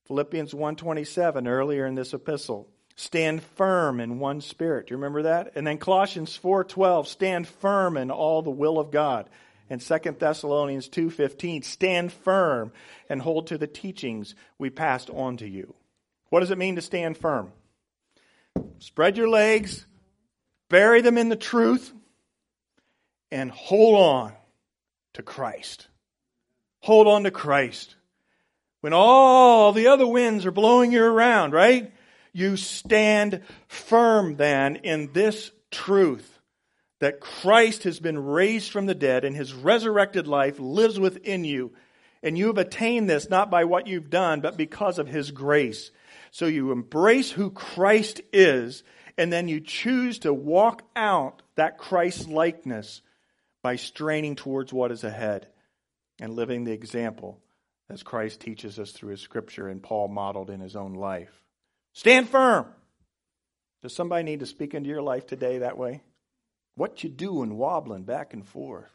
Philippians 0.08 0.54
1:27 0.54 1.48
earlier 1.48 1.86
in 1.86 1.94
this 1.94 2.14
epistle 2.14 2.68
stand 3.00 3.42
firm 3.42 4.02
in 4.02 4.20
one 4.20 4.42
spirit. 4.42 4.88
Do 4.88 4.92
you 4.92 4.98
remember 4.98 5.22
that? 5.22 5.54
And 5.56 5.66
then 5.66 5.78
Colossians 5.78 6.38
4:12, 6.38 7.08
stand 7.08 7.48
firm 7.48 7.96
in 7.96 8.12
all 8.12 8.42
the 8.42 8.50
will 8.50 8.78
of 8.78 8.92
God. 8.92 9.30
And 9.70 9.82
2 9.82 10.20
Thessalonians 10.20 10.90
2:15, 10.90 11.64
stand 11.64 12.12
firm 12.12 12.74
and 13.08 13.22
hold 13.22 13.48
to 13.48 13.58
the 13.58 13.68
teachings 13.68 14.36
we 14.58 14.70
passed 14.70 15.10
on 15.12 15.38
to 15.38 15.48
you. 15.48 15.76
What 16.30 16.42
does 16.42 16.52
it 16.52 16.58
mean 16.58 16.76
to 16.76 16.82
stand 16.82 17.18
firm? 17.18 17.54
Spread 18.80 19.16
your 19.16 19.30
legs, 19.30 19.86
bury 20.68 21.00
them 21.00 21.18
in 21.18 21.30
the 21.30 21.38
truth, 21.38 21.94
and 23.32 23.50
hold 23.50 23.96
on 23.96 24.34
to 25.14 25.24
Christ. 25.24 25.88
Hold 26.82 27.08
on 27.08 27.24
to 27.24 27.32
Christ. 27.32 27.96
When 28.82 28.92
all 28.92 29.72
the 29.72 29.88
other 29.88 30.08
winds 30.08 30.46
are 30.46 30.52
blowing 30.52 30.92
you 30.92 31.02
around, 31.04 31.54
right? 31.54 31.94
You 32.34 32.58
stand 32.58 33.42
firm 33.68 34.36
then 34.36 34.78
in 34.78 35.12
this 35.14 35.52
truth 35.72 36.40
that 37.00 37.22
Christ 37.22 37.84
has 37.84 38.00
been 38.00 38.20
raised 38.20 38.72
from 38.72 38.86
the 38.86 38.96
dead 38.96 39.24
and 39.24 39.36
his 39.36 39.54
resurrected 39.54 40.28
life 40.28 40.60
lives 40.60 41.00
within 41.00 41.44
you. 41.44 41.74
And 42.22 42.38
you 42.38 42.48
have 42.48 42.58
attained 42.58 43.10
this 43.10 43.30
not 43.30 43.50
by 43.50 43.64
what 43.64 43.88
you've 43.88 44.10
done, 44.10 44.42
but 44.42 44.58
because 44.58 45.00
of 45.00 45.08
his 45.08 45.32
grace. 45.32 45.92
So 46.32 46.46
you 46.46 46.72
embrace 46.72 47.32
who 47.32 47.50
Christ 47.50 48.22
is, 48.34 48.84
and 49.18 49.32
then 49.32 49.48
you 49.48 49.62
choose 49.62 50.20
to 50.20 50.34
walk 50.34 50.84
out 50.96 51.42
that 51.56 51.78
Christ 51.78 52.28
likeness 52.28 53.02
by 53.64 53.78
straining 53.78 54.36
towards 54.36 54.74
what 54.74 54.92
is 54.92 55.04
ahead 55.04 55.48
and 56.20 56.36
living 56.36 56.66
the 56.66 56.74
example 56.74 57.40
as 57.90 58.04
Christ 58.04 58.42
teaches 58.42 58.78
us 58.78 58.92
through 58.92 59.12
his 59.12 59.22
scripture 59.22 59.68
and 59.68 59.82
Paul 59.82 60.10
modeled 60.10 60.50
in 60.50 60.60
his 60.60 60.76
own 60.76 60.94
life. 60.94 61.42
Stand 62.00 62.30
firm. 62.30 62.66
Does 63.82 63.94
somebody 63.94 64.24
need 64.24 64.40
to 64.40 64.46
speak 64.46 64.74
into 64.74 64.88
your 64.88 65.02
life 65.02 65.28
today 65.28 65.58
that 65.58 65.78
way? 65.78 66.02
What 66.76 67.04
you 67.04 67.10
doing 67.10 67.58
wobbling 67.58 68.04
back 68.04 68.32
and 68.34 68.48
forth? 68.48 68.90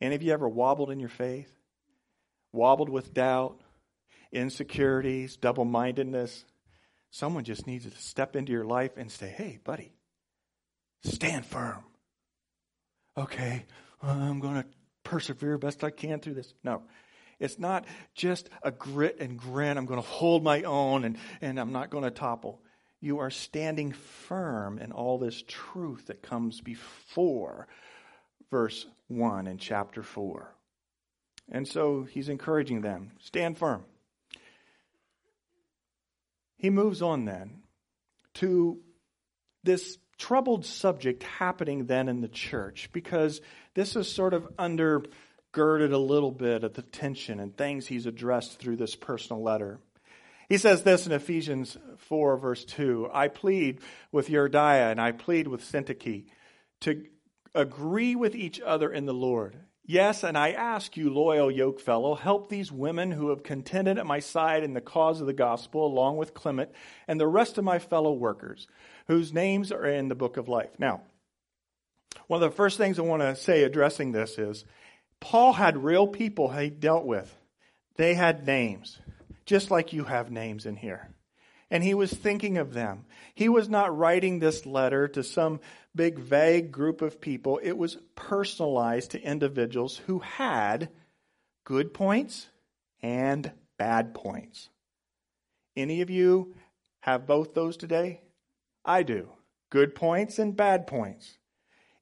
Any 0.00 0.14
of 0.14 0.22
you 0.22 0.32
ever 0.32 0.48
wobbled 0.48 0.90
in 0.90 1.00
your 1.00 1.10
faith? 1.10 1.54
Wobbled 2.50 2.88
with 2.88 3.12
doubt, 3.12 3.60
insecurities, 4.32 5.36
double 5.36 5.66
mindedness? 5.66 6.46
Someone 7.10 7.44
just 7.44 7.66
needs 7.66 7.84
to 7.84 7.94
step 8.00 8.36
into 8.36 8.52
your 8.52 8.64
life 8.64 8.92
and 8.96 9.12
say, 9.12 9.28
hey, 9.28 9.58
buddy, 9.62 9.92
stand 11.04 11.44
firm. 11.44 11.84
Okay, 13.18 13.66
I'm 14.00 14.40
going 14.40 14.62
to 14.62 14.68
persevere 15.04 15.58
best 15.58 15.84
I 15.84 15.90
can 15.90 16.20
through 16.20 16.36
this. 16.36 16.54
No. 16.64 16.84
It's 17.38 17.58
not 17.58 17.84
just 18.14 18.48
a 18.62 18.70
grit 18.70 19.18
and 19.20 19.38
grin. 19.38 19.76
I'm 19.76 19.86
going 19.86 20.00
to 20.00 20.08
hold 20.08 20.42
my 20.42 20.62
own 20.62 21.04
and, 21.04 21.18
and 21.40 21.60
I'm 21.60 21.72
not 21.72 21.90
going 21.90 22.04
to 22.04 22.10
topple. 22.10 22.60
You 23.00 23.18
are 23.18 23.30
standing 23.30 23.92
firm 23.92 24.78
in 24.78 24.92
all 24.92 25.18
this 25.18 25.42
truth 25.46 26.06
that 26.06 26.22
comes 26.22 26.60
before 26.60 27.68
verse 28.50 28.86
1 29.08 29.46
in 29.46 29.58
chapter 29.58 30.02
4. 30.02 30.52
And 31.50 31.68
so 31.68 32.02
he's 32.02 32.28
encouraging 32.28 32.80
them 32.80 33.12
stand 33.20 33.58
firm. 33.58 33.84
He 36.56 36.70
moves 36.70 37.02
on 37.02 37.26
then 37.26 37.62
to 38.34 38.80
this 39.62 39.98
troubled 40.18 40.64
subject 40.64 41.22
happening 41.22 41.86
then 41.86 42.08
in 42.08 42.22
the 42.22 42.28
church 42.28 42.88
because 42.92 43.40
this 43.74 43.94
is 43.94 44.10
sort 44.10 44.32
of 44.32 44.48
undergirded 45.56 45.92
a 45.92 45.98
little 45.98 46.30
bit 46.30 46.64
at 46.64 46.74
the 46.74 46.82
tension 46.82 47.40
and 47.40 47.56
things 47.56 47.86
he's 47.86 48.06
addressed 48.06 48.58
through 48.58 48.76
this 48.76 48.94
personal 48.94 49.42
letter. 49.42 49.78
He 50.48 50.58
says 50.58 50.82
this 50.82 51.06
in 51.06 51.12
Ephesians 51.12 51.76
4, 52.08 52.36
verse 52.36 52.64
2 52.64 53.10
I 53.12 53.28
plead 53.28 53.80
with 54.12 54.28
Euodia 54.28 54.90
and 54.90 55.00
I 55.00 55.12
plead 55.12 55.48
with 55.48 55.62
Syntyche 55.62 56.26
to 56.80 57.04
agree 57.54 58.14
with 58.14 58.34
each 58.34 58.60
other 58.60 58.92
in 58.92 59.06
the 59.06 59.14
Lord. 59.14 59.56
Yes, 59.88 60.24
and 60.24 60.36
I 60.36 60.50
ask 60.50 60.96
you, 60.96 61.10
loyal 61.10 61.48
yokefellow, 61.48 62.18
help 62.18 62.48
these 62.48 62.72
women 62.72 63.12
who 63.12 63.30
have 63.30 63.44
contended 63.44 63.98
at 63.98 64.06
my 64.06 64.18
side 64.18 64.64
in 64.64 64.74
the 64.74 64.80
cause 64.80 65.20
of 65.20 65.28
the 65.28 65.32
gospel, 65.32 65.86
along 65.86 66.16
with 66.16 66.34
Clement 66.34 66.70
and 67.06 67.20
the 67.20 67.28
rest 67.28 67.56
of 67.56 67.64
my 67.64 67.78
fellow 67.78 68.12
workers, 68.12 68.66
whose 69.06 69.32
names 69.32 69.70
are 69.70 69.86
in 69.86 70.08
the 70.08 70.16
book 70.16 70.38
of 70.38 70.48
life. 70.48 70.70
Now, 70.80 71.02
one 72.26 72.42
of 72.42 72.50
the 72.50 72.56
first 72.56 72.78
things 72.78 72.98
I 72.98 73.02
want 73.02 73.22
to 73.22 73.36
say 73.36 73.62
addressing 73.62 74.10
this 74.10 74.38
is 74.38 74.64
Paul 75.20 75.52
had 75.54 75.84
real 75.84 76.06
people 76.06 76.48
he 76.48 76.70
dealt 76.70 77.04
with. 77.04 77.34
They 77.96 78.14
had 78.14 78.46
names 78.46 78.98
just 79.46 79.70
like 79.70 79.92
you 79.92 80.04
have 80.04 80.30
names 80.30 80.66
in 80.66 80.76
here. 80.76 81.08
And 81.70 81.82
he 81.82 81.94
was 81.94 82.12
thinking 82.12 82.58
of 82.58 82.74
them. 82.74 83.06
He 83.34 83.48
was 83.48 83.68
not 83.68 83.96
writing 83.96 84.38
this 84.38 84.66
letter 84.66 85.08
to 85.08 85.22
some 85.22 85.60
big 85.94 86.18
vague 86.18 86.70
group 86.70 87.00
of 87.00 87.20
people. 87.20 87.58
It 87.62 87.78
was 87.78 87.96
personalized 88.14 89.12
to 89.12 89.22
individuals 89.22 89.96
who 90.06 90.18
had 90.18 90.90
good 91.64 91.94
points 91.94 92.48
and 93.02 93.50
bad 93.78 94.14
points. 94.14 94.68
Any 95.76 96.02
of 96.02 96.10
you 96.10 96.54
have 97.00 97.26
both 97.26 97.54
those 97.54 97.76
today? 97.76 98.20
I 98.84 99.02
do. 99.02 99.30
Good 99.70 99.94
points 99.94 100.38
and 100.38 100.56
bad 100.56 100.86
points. 100.86 101.38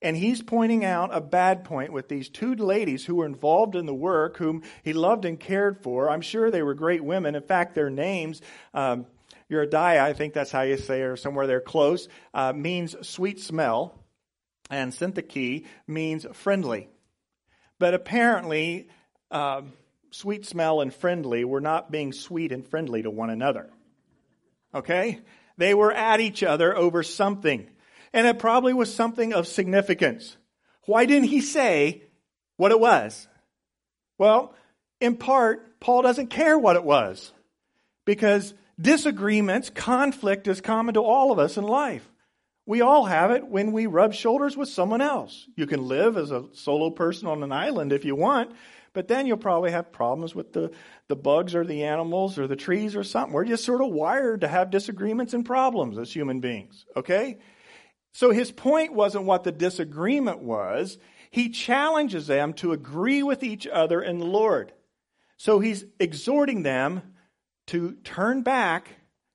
And 0.04 0.18
he's 0.18 0.42
pointing 0.42 0.84
out 0.84 1.16
a 1.16 1.20
bad 1.22 1.64
point 1.64 1.90
with 1.90 2.08
these 2.08 2.28
two 2.28 2.54
ladies 2.56 3.06
who 3.06 3.14
were 3.14 3.26
involved 3.26 3.74
in 3.74 3.86
the 3.86 3.94
work, 3.94 4.36
whom 4.36 4.62
he 4.82 4.92
loved 4.92 5.24
and 5.24 5.40
cared 5.40 5.82
for. 5.82 6.10
I'm 6.10 6.20
sure 6.20 6.50
they 6.50 6.62
were 6.62 6.74
great 6.74 7.02
women. 7.02 7.34
In 7.34 7.42
fact, 7.42 7.74
their 7.74 7.88
names, 7.88 8.42
um, 8.74 9.06
I 9.50 10.12
think 10.12 10.34
that's 10.34 10.50
how 10.50 10.60
you 10.60 10.76
say 10.76 11.00
it, 11.00 11.04
or 11.04 11.16
somewhere 11.16 11.46
there 11.46 11.62
close, 11.62 12.06
uh, 12.34 12.52
means 12.52 12.94
sweet 13.00 13.40
smell. 13.40 13.98
And 14.68 14.92
Syntyche 14.92 15.64
means 15.86 16.26
friendly. 16.34 16.90
But 17.78 17.94
apparently, 17.94 18.88
uh, 19.30 19.62
sweet 20.10 20.44
smell 20.44 20.82
and 20.82 20.92
friendly 20.92 21.46
were 21.46 21.62
not 21.62 21.90
being 21.90 22.12
sweet 22.12 22.52
and 22.52 22.66
friendly 22.66 23.00
to 23.02 23.10
one 23.10 23.30
another. 23.30 23.70
Okay? 24.74 25.20
They 25.56 25.72
were 25.72 25.92
at 25.92 26.20
each 26.20 26.42
other 26.42 26.76
over 26.76 27.02
something 27.02 27.70
and 28.14 28.28
it 28.28 28.38
probably 28.38 28.72
was 28.72 28.94
something 28.94 29.34
of 29.34 29.46
significance. 29.46 30.36
Why 30.86 31.04
didn't 31.04 31.28
he 31.28 31.40
say 31.40 32.04
what 32.56 32.70
it 32.70 32.78
was? 32.78 33.26
Well, 34.16 34.54
in 35.00 35.16
part, 35.16 35.80
Paul 35.80 36.02
doesn't 36.02 36.28
care 36.28 36.56
what 36.56 36.76
it 36.76 36.84
was 36.84 37.32
because 38.04 38.54
disagreements, 38.80 39.68
conflict 39.68 40.46
is 40.46 40.60
common 40.60 40.94
to 40.94 41.00
all 41.00 41.32
of 41.32 41.40
us 41.40 41.56
in 41.56 41.64
life. 41.64 42.08
We 42.66 42.80
all 42.80 43.04
have 43.04 43.32
it 43.32 43.46
when 43.46 43.72
we 43.72 43.86
rub 43.86 44.14
shoulders 44.14 44.56
with 44.56 44.68
someone 44.68 45.02
else. 45.02 45.46
You 45.56 45.66
can 45.66 45.86
live 45.86 46.16
as 46.16 46.30
a 46.30 46.44
solo 46.52 46.90
person 46.90 47.26
on 47.26 47.42
an 47.42 47.52
island 47.52 47.92
if 47.92 48.04
you 48.04 48.14
want, 48.14 48.52
but 48.92 49.08
then 49.08 49.26
you'll 49.26 49.36
probably 49.38 49.72
have 49.72 49.92
problems 49.92 50.34
with 50.34 50.52
the, 50.52 50.70
the 51.08 51.16
bugs 51.16 51.54
or 51.54 51.64
the 51.64 51.82
animals 51.82 52.38
or 52.38 52.46
the 52.46 52.56
trees 52.56 52.94
or 52.94 53.02
something. 53.02 53.34
We're 53.34 53.44
just 53.44 53.64
sort 53.64 53.82
of 53.82 53.90
wired 53.90 54.42
to 54.42 54.48
have 54.48 54.70
disagreements 54.70 55.34
and 55.34 55.44
problems 55.44 55.98
as 55.98 56.12
human 56.12 56.40
beings, 56.40 56.86
okay? 56.96 57.38
So 58.14 58.30
his 58.30 58.52
point 58.52 58.94
wasn't 58.94 59.24
what 59.24 59.42
the 59.42 59.52
disagreement 59.52 60.38
was. 60.38 60.98
He 61.30 61.50
challenges 61.50 62.28
them 62.28 62.52
to 62.54 62.72
agree 62.72 63.24
with 63.24 63.42
each 63.42 63.66
other 63.66 64.00
in 64.00 64.18
the 64.18 64.24
Lord. 64.24 64.72
So 65.36 65.58
he's 65.58 65.84
exhorting 65.98 66.62
them 66.62 67.02
to 67.66 67.94
turn 68.04 68.42
back 68.42 68.88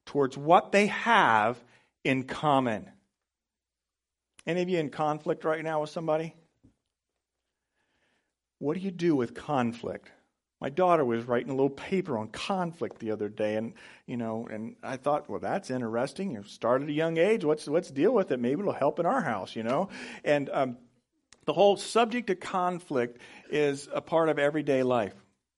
towards 0.06 0.38
what 0.38 0.72
they 0.72 0.88
have 0.88 1.62
in 2.06 2.24
common. 2.24 2.90
Any 4.48 4.62
of 4.62 4.70
you 4.70 4.80
in 4.80 4.90
conflict 4.90 5.44
right 5.44 5.64
now 5.64 5.82
with 5.82 5.90
somebody? 5.90 6.34
What 8.60 8.76
do 8.76 8.80
you 8.80 8.92
do 8.92 9.14
with 9.14 9.34
conflict? 9.34 10.10
My 10.62 10.70
daughter 10.70 11.06
was 11.06 11.26
writing 11.26 11.50
a 11.50 11.56
little 11.56 11.70
paper 11.70 12.18
on 12.18 12.28
conflict 12.28 13.00
the 13.00 13.12
other 13.12 13.30
day, 13.30 13.56
and 13.56 13.74
you 14.06 14.18
know, 14.18 14.48
and 14.52 14.76
I 14.84 14.98
thought, 14.98 15.30
well, 15.30 15.40
that's 15.40 15.70
interesting. 15.70 16.32
You 16.32 16.44
started 16.44 16.86
at 16.86 16.90
a 16.90 16.94
young 16.94 17.18
age. 17.18 17.44
Let's 17.44 17.68
let's 17.68 17.90
deal 17.90 18.14
with 18.14 18.32
it. 18.32 18.40
Maybe 18.40 18.60
it'll 18.60 18.74
help 18.74 19.00
in 19.00 19.06
our 19.06 19.22
house, 19.22 19.56
you 19.56 19.64
know. 19.64 19.90
And 20.24 20.50
um, 20.52 20.78
the 21.46 21.54
whole 21.54 21.78
subject 21.78 22.30
of 22.30 22.40
conflict 22.40 23.20
is 23.50 23.88
a 23.94 24.02
part 24.02 24.30
of 24.30 24.38
everyday 24.38 24.84
life. 24.84 25.16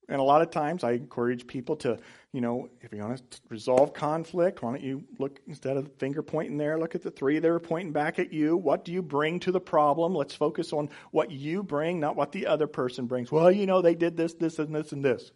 And 0.10 0.20
a 0.20 0.24
lot 0.24 0.42
of 0.42 0.52
times 0.52 0.84
I 0.84 0.92
encourage 0.94 1.48
people 1.48 1.78
to, 1.78 1.98
you 2.34 2.42
know, 2.42 2.70
if 2.82 2.92
you 2.92 3.00
want 3.00 3.18
to 3.18 3.40
resolve 3.50 3.94
conflict, 3.94 4.62
why 4.62 4.72
don't 4.72 4.84
you 4.84 5.06
look, 5.20 5.40
instead 5.48 5.78
of 5.78 5.90
finger 6.00 6.22
pointing 6.22 6.58
there, 6.58 6.78
look 6.78 6.96
at 6.96 7.02
the 7.02 7.12
three 7.12 7.40
that 7.40 7.50
are 7.50 7.60
pointing 7.60 7.94
back 7.94 8.20
at 8.20 8.34
you. 8.34 8.58
What 8.58 8.84
do 8.84 8.92
you 8.92 9.02
bring 9.02 9.40
to 9.42 9.54
the 9.54 9.62
problem? 9.62 10.14
Let's 10.14 10.36
focus 10.36 10.74
on 10.74 10.90
what 11.12 11.32
you 11.32 11.64
bring, 11.64 12.00
not 12.00 12.18
what 12.18 12.34
the 12.34 12.48
other 12.48 12.68
person 12.68 13.06
brings. 13.06 13.32
Well, 13.32 13.52
you 13.52 13.66
know, 13.66 13.82
they 13.82 13.96
did 13.96 14.18
this, 14.18 14.34
this, 14.34 14.60
and 14.60 14.76
this, 14.76 14.92
and 14.92 15.06
this. 15.06 15.32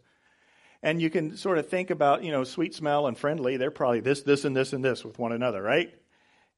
And 0.83 1.01
you 1.01 1.09
can 1.09 1.37
sort 1.37 1.57
of 1.57 1.69
think 1.69 1.89
about, 1.89 2.23
you 2.23 2.31
know, 2.31 2.43
sweet 2.43 2.75
smell 2.75 3.07
and 3.07 3.17
friendly. 3.17 3.57
They're 3.57 3.71
probably 3.71 4.01
this, 4.01 4.23
this, 4.23 4.43
and 4.43 4.55
this, 4.55 4.73
and 4.73 4.83
this 4.83 5.05
with 5.05 5.17
one 5.17 5.31
another, 5.31 5.61
right? 5.61 5.93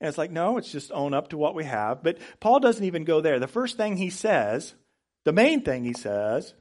And 0.02 0.08
it's 0.08 0.18
like, 0.18 0.32
no, 0.32 0.58
it's 0.58 0.72
just 0.72 0.92
own 0.92 1.14
up 1.14 1.30
to 1.30 1.38
what 1.38 1.56
we 1.56 1.66
have. 1.66 2.04
But 2.04 2.18
Paul 2.40 2.60
doesn't 2.60 2.84
even 2.84 3.04
go 3.04 3.22
there. 3.22 3.40
The 3.40 3.48
first 3.48 3.78
thing 3.78 3.96
he 3.96 4.10
says, 4.10 4.74
the 5.24 5.34
main 5.34 5.62
thing 5.62 5.84
he 5.84 5.94
says, 5.94 6.54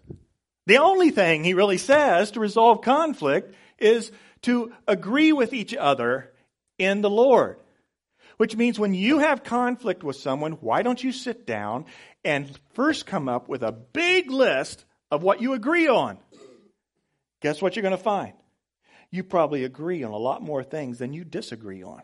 the 0.67 0.79
only 0.79 1.11
thing 1.11 1.45
he 1.45 1.55
really 1.55 1.79
says 1.79 2.33
to 2.33 2.41
resolve 2.41 2.83
conflict 2.83 3.55
is 3.79 4.11
to 4.43 4.73
agree 4.87 5.33
with 5.33 5.53
each 5.53 5.75
other 5.75 6.33
in 6.79 7.03
the 7.03 7.11
Lord. 7.11 7.59
Which 8.37 8.57
means 8.57 8.79
when 8.79 8.93
you 8.93 9.19
have 9.21 9.45
conflict 9.45 10.05
with 10.05 10.17
someone, 10.17 10.53
why 10.53 10.83
don't 10.83 11.03
you 11.03 11.11
sit 11.11 11.47
down 11.47 11.87
and 12.25 12.51
first 12.75 13.07
come 13.07 13.29
up 13.29 13.49
with 13.49 13.63
a 13.63 13.73
big 13.73 14.31
list 14.31 14.85
of 15.11 15.23
what 15.23 15.41
you 15.41 15.55
agree 15.55 15.89
on? 15.89 16.19
Guess 17.41 17.63
what 17.63 17.77
you're 17.77 17.83
going 17.83 17.97
to 17.97 18.03
find? 18.03 18.35
You 19.11 19.23
probably 19.23 19.65
agree 19.65 20.03
on 20.03 20.13
a 20.13 20.19
lot 20.19 20.43
more 20.43 20.63
things 20.63 20.99
than 20.99 21.13
you 21.13 21.25
disagree 21.25 21.83
on. 21.83 22.03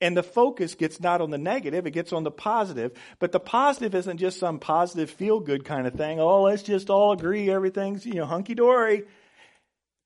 And 0.00 0.16
the 0.16 0.22
focus 0.22 0.74
gets 0.74 1.00
not 1.00 1.20
on 1.22 1.30
the 1.30 1.38
negative, 1.38 1.86
it 1.86 1.92
gets 1.92 2.12
on 2.12 2.22
the 2.22 2.30
positive. 2.30 2.92
But 3.18 3.32
the 3.32 3.40
positive 3.40 3.94
isn't 3.94 4.18
just 4.18 4.38
some 4.38 4.58
positive 4.58 5.10
feel 5.10 5.40
good 5.40 5.64
kind 5.64 5.86
of 5.86 5.94
thing. 5.94 6.20
Oh, 6.20 6.42
let's 6.42 6.62
just 6.62 6.90
all 6.90 7.12
agree 7.12 7.50
everything's, 7.50 8.04
you 8.04 8.14
know, 8.14 8.26
hunky 8.26 8.54
dory. 8.54 9.04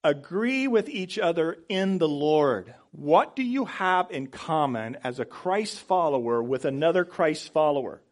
agree 0.03 0.69
with 0.69 0.89
each 0.89 1.19
other 1.19 1.59
in 1.69 1.99
the 1.99 2.09
Lord. 2.09 2.75
What 2.93 3.37
do 3.37 3.43
you 3.43 3.67
have 3.67 4.11
in 4.11 4.29
common 4.29 4.97
as 5.05 5.21
a 5.21 5.25
Christ 5.25 5.81
follower 5.81 6.43
with 6.43 6.65
another 6.65 7.05
Christ 7.05 7.53
follower? 7.53 8.03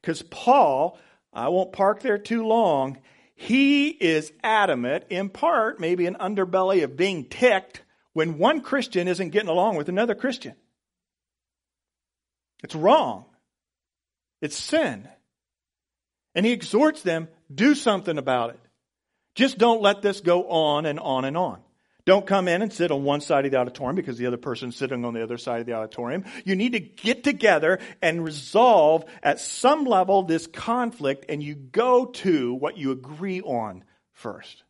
Because 0.00 0.22
Paul, 0.22 0.98
I 1.32 1.48
won't 1.48 1.72
park 1.72 2.00
there 2.00 2.18
too 2.18 2.46
long, 2.46 2.98
he 3.34 3.88
is 3.88 4.32
adamant, 4.42 5.04
in 5.10 5.28
part, 5.28 5.78
maybe 5.78 6.06
an 6.06 6.16
underbelly 6.16 6.82
of 6.82 6.96
being 6.96 7.24
ticked 7.24 7.82
when 8.12 8.38
one 8.38 8.60
Christian 8.60 9.06
isn't 9.06 9.30
getting 9.30 9.48
along 9.48 9.76
with 9.76 9.88
another 9.88 10.16
Christian. 10.16 10.54
It's 12.62 12.74
wrong. 12.74 13.24
It's 14.40 14.56
sin. 14.56 15.08
And 16.34 16.46
he 16.46 16.52
exhorts 16.52 17.02
them, 17.02 17.28
do 17.52 17.74
something 17.74 18.18
about 18.18 18.50
it. 18.50 18.60
Just 19.34 19.58
don't 19.58 19.82
let 19.82 20.02
this 20.02 20.20
go 20.20 20.48
on 20.48 20.86
and 20.86 20.98
on 20.98 21.24
and 21.24 21.36
on. 21.36 21.60
Don't 22.08 22.26
come 22.26 22.48
in 22.48 22.62
and 22.62 22.72
sit 22.72 22.90
on 22.90 23.04
one 23.04 23.20
side 23.20 23.44
of 23.44 23.50
the 23.50 23.58
auditorium 23.58 23.94
because 23.94 24.16
the 24.16 24.26
other 24.26 24.38
person's 24.38 24.76
sitting 24.76 25.04
on 25.04 25.12
the 25.12 25.22
other 25.22 25.36
side 25.36 25.60
of 25.60 25.66
the 25.66 25.74
auditorium. 25.74 26.24
You 26.44 26.56
need 26.56 26.72
to 26.72 26.80
get 26.80 27.22
together 27.22 27.80
and 28.00 28.24
resolve 28.24 29.04
at 29.22 29.40
some 29.40 29.84
level 29.84 30.22
this 30.22 30.46
conflict 30.46 31.26
and 31.28 31.42
you 31.42 31.54
go 31.54 32.06
to 32.06 32.54
what 32.54 32.78
you 32.78 32.92
agree 32.92 33.42
on 33.42 33.84
first. 34.12 34.64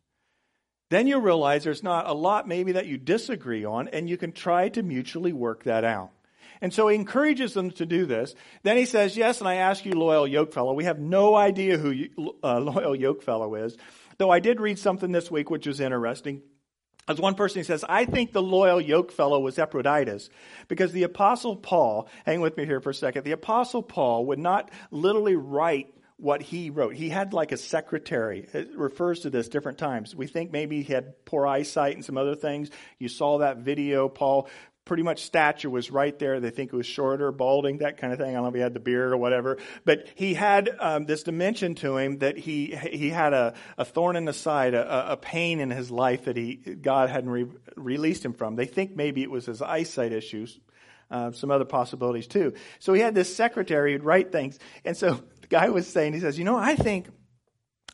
Then 0.89 1.07
you 1.07 1.19
realize 1.19 1.63
there's 1.63 1.81
not 1.81 2.07
a 2.07 2.13
lot 2.13 2.47
maybe 2.47 2.73
that 2.73 2.87
you 2.87 2.97
disagree 2.97 3.63
on 3.63 3.87
and 3.87 4.09
you 4.09 4.17
can 4.17 4.33
try 4.33 4.67
to 4.69 4.83
mutually 4.83 5.31
work 5.31 5.63
that 5.63 5.85
out. 5.85 6.11
And 6.61 6.73
so 6.73 6.87
he 6.87 6.95
encourages 6.95 7.53
them 7.53 7.71
to 7.71 7.85
do 7.85 8.05
this. 8.05 8.35
Then 8.63 8.77
he 8.77 8.85
says, 8.85 9.15
Yes, 9.15 9.39
and 9.39 9.47
I 9.47 9.55
ask 9.55 9.85
you, 9.85 9.93
loyal 9.93 10.27
yokefellow. 10.27 10.75
We 10.75 10.83
have 10.85 10.99
no 10.99 11.35
idea 11.35 11.77
who 11.77 12.05
uh, 12.43 12.59
loyal 12.59 12.95
yokefellow 12.95 13.65
is. 13.65 13.77
Though 14.17 14.29
I 14.29 14.39
did 14.39 14.59
read 14.59 14.77
something 14.77 15.11
this 15.11 15.31
week 15.31 15.49
which 15.49 15.67
was 15.67 15.79
interesting. 15.79 16.41
As 17.07 17.19
one 17.19 17.33
person 17.33 17.63
says, 17.63 17.83
I 17.89 18.05
think 18.05 18.33
the 18.33 18.41
loyal 18.41 18.79
yoke 18.79 19.11
fellow 19.11 19.39
was 19.39 19.57
Epaphroditus 19.57 20.29
because 20.67 20.91
the 20.91 21.03
apostle 21.03 21.55
Paul, 21.55 22.07
hang 22.23 22.39
with 22.39 22.55
me 22.55 22.65
here 22.65 22.81
for 22.81 22.91
a 22.91 22.93
second, 22.93 23.23
the 23.23 23.31
apostle 23.31 23.81
Paul 23.81 24.27
would 24.27 24.37
not 24.37 24.69
literally 24.91 25.35
write 25.35 25.91
what 26.19 26.41
he 26.41 26.69
wrote. 26.69 26.93
He 26.93 27.09
had 27.09 27.33
like 27.33 27.51
a 27.51 27.57
secretary. 27.57 28.45
It 28.53 28.77
refers 28.77 29.21
to 29.21 29.29
this 29.29 29.47
different 29.47 29.77
times. 29.77 30.13
We 30.13 30.27
think 30.27 30.51
maybe 30.51 30.83
he 30.83 30.93
had 30.93 31.25
poor 31.25 31.47
eyesight 31.47 31.95
and 31.95 32.03
some 32.03 32.17
other 32.17 32.35
things. 32.35 32.69
You 32.99 33.07
saw 33.07 33.39
that 33.39 33.57
video, 33.57 34.09
Paul 34.09 34.49
pretty 34.89 35.03
much 35.03 35.21
stature 35.21 35.69
was 35.69 35.91
right 35.91 36.17
there. 36.17 36.39
They 36.39 36.49
think 36.49 36.73
it 36.73 36.75
was 36.75 36.87
shorter, 36.87 37.31
balding, 37.31 37.77
that 37.77 37.97
kind 37.97 38.11
of 38.11 38.17
thing. 38.17 38.31
I 38.31 38.33
don't 38.33 38.41
know 38.41 38.49
if 38.49 38.55
he 38.55 38.59
had 38.59 38.73
the 38.73 38.79
beard 38.79 39.13
or 39.13 39.17
whatever, 39.17 39.59
but 39.85 40.07
he 40.15 40.33
had 40.33 40.67
um, 40.79 41.05
this 41.05 41.21
dimension 41.21 41.75
to 41.75 41.97
him 41.97 42.17
that 42.17 42.39
he 42.39 42.75
he 42.91 43.11
had 43.11 43.33
a, 43.33 43.53
a 43.77 43.85
thorn 43.85 44.15
in 44.15 44.25
the 44.25 44.33
side, 44.33 44.73
a, 44.73 45.11
a 45.11 45.15
pain 45.15 45.59
in 45.59 45.69
his 45.69 45.91
life 45.91 46.25
that 46.25 46.35
he 46.35 46.55
God 46.55 47.11
hadn't 47.11 47.29
re- 47.29 47.45
released 47.75 48.25
him 48.25 48.33
from. 48.33 48.55
They 48.55 48.65
think 48.65 48.95
maybe 48.95 49.21
it 49.21 49.29
was 49.29 49.45
his 49.45 49.61
eyesight 49.61 50.11
issues, 50.11 50.59
uh, 51.11 51.33
some 51.33 51.51
other 51.51 51.65
possibilities 51.65 52.25
too. 52.25 52.55
So 52.79 52.93
he 52.93 52.99
had 52.99 53.13
this 53.13 53.33
secretary 53.33 53.91
who'd 53.93 54.03
write 54.03 54.31
things, 54.31 54.57
and 54.83 54.97
so 54.97 55.21
the 55.41 55.47
guy 55.49 55.69
was 55.69 55.85
saying, 55.85 56.13
he 56.13 56.19
says, 56.19 56.39
you 56.39 56.45
know, 56.45 56.57
I 56.57 56.73
think 56.75 57.09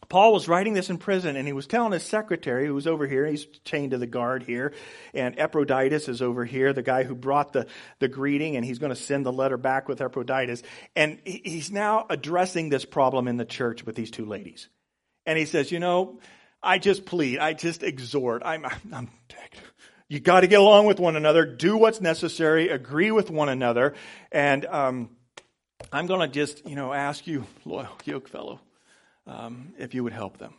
Paul 0.10 0.34
was 0.34 0.48
writing 0.48 0.74
this 0.74 0.90
in 0.90 0.98
prison 0.98 1.36
and 1.36 1.48
he 1.48 1.54
was 1.54 1.68
telling 1.68 1.92
his 1.92 2.04
secretary 2.04 2.68
who 2.68 2.74
was 2.74 2.88
over 2.88 3.08
here, 3.08 3.26
he's 3.26 3.46
chained 3.64 3.92
to 3.92 3.98
the 3.98 4.08
guard 4.08 4.44
here, 4.44 4.74
and 5.14 5.38
Epaphroditus 5.38 6.08
is 6.08 6.22
over 6.22 6.46
here, 6.46 6.74
the 6.74 6.84
guy 6.84 7.04
who 7.04 7.16
brought 7.16 7.54
the, 7.54 7.68
the 8.00 8.08
greeting, 8.08 8.56
and 8.56 8.66
he's 8.66 8.80
going 8.80 8.92
to 8.92 8.96
send 8.96 9.26
the 9.26 9.34
letter 9.34 9.58
back 9.58 9.88
with 9.88 10.02
Epaphroditus. 10.02 10.64
And 10.96 11.20
he's 11.26 11.72
now 11.72 12.06
addressing 12.10 12.70
this 12.70 12.86
problem 12.86 13.28
in 13.28 13.38
the 13.38 13.46
church 13.46 13.86
with 13.86 13.96
these 13.96 14.12
two 14.12 14.26
ladies. 14.26 14.70
And 15.26 15.38
he 15.38 15.46
says, 15.46 15.72
You 15.72 15.80
know, 15.80 16.20
I 16.62 16.78
just 16.78 17.06
plead, 17.06 17.40
I 17.40 17.54
just 17.54 17.84
exhort, 17.84 18.44
I'm, 18.46 18.66
I'm, 18.94 19.10
you 20.08 20.20
got 20.20 20.42
to 20.42 20.48
get 20.48 20.60
along 20.60 20.86
with 20.86 21.00
one 21.00 21.16
another, 21.16 21.46
do 21.46 21.78
what's 21.78 22.02
necessary, 22.02 22.70
agree 22.70 23.12
with 23.12 23.32
one 23.32 23.50
another, 23.50 23.96
and 24.32 24.66
um, 24.66 25.10
I'm 25.92 26.06
going 26.06 26.22
to 26.22 26.28
just, 26.28 26.66
you 26.68 26.76
know, 26.76 26.94
ask 26.94 27.26
you, 27.26 27.46
loyal 27.66 27.90
yoke 28.06 28.28
fellow 28.28 28.60
um, 29.28 29.74
if 29.78 29.94
you 29.94 30.04
would 30.04 30.14
help 30.14 30.38
them. 30.38 30.54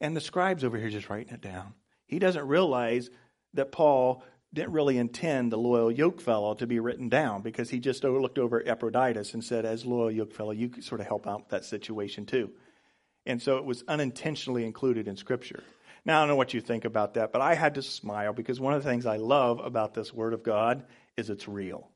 And 0.00 0.16
the 0.16 0.20
scribe's 0.20 0.64
over 0.64 0.76
here 0.76 0.90
just 0.90 1.08
writing 1.08 1.32
it 1.32 1.40
down. 1.40 1.74
He 2.06 2.18
doesn't 2.18 2.46
realize 2.46 3.10
that 3.54 3.72
Paul 3.72 4.22
didn't 4.52 4.72
really 4.72 4.98
intend 4.98 5.50
the 5.50 5.58
loyal 5.58 5.90
yoke 5.90 6.20
fellow 6.20 6.54
to 6.54 6.66
be 6.66 6.78
written 6.78 7.08
down 7.08 7.42
because 7.42 7.70
he 7.70 7.80
just 7.80 8.04
looked 8.04 8.38
over 8.38 8.62
Epaphroditus 8.64 9.34
and 9.34 9.42
said, 9.42 9.64
as 9.64 9.84
loyal 9.84 10.10
yoke 10.10 10.32
fellow, 10.32 10.52
you 10.52 10.68
could 10.68 10.84
sort 10.84 11.00
of 11.00 11.06
help 11.06 11.26
out 11.26 11.40
with 11.40 11.48
that 11.48 11.64
situation 11.64 12.24
too. 12.24 12.50
And 13.26 13.42
so 13.42 13.56
it 13.56 13.64
was 13.64 13.82
unintentionally 13.88 14.64
included 14.64 15.08
in 15.08 15.16
Scripture. 15.16 15.62
Now, 16.04 16.18
I 16.18 16.22
don't 16.22 16.28
know 16.28 16.36
what 16.36 16.52
you 16.52 16.60
think 16.60 16.84
about 16.84 17.14
that, 17.14 17.32
but 17.32 17.40
I 17.40 17.54
had 17.54 17.76
to 17.76 17.82
smile 17.82 18.32
because 18.32 18.60
one 18.60 18.74
of 18.74 18.82
the 18.82 18.88
things 18.88 19.06
I 19.06 19.16
love 19.16 19.58
about 19.60 19.94
this 19.94 20.12
Word 20.12 20.34
of 20.34 20.42
God 20.42 20.84
is 21.16 21.30
it's 21.30 21.48
real. 21.48 21.88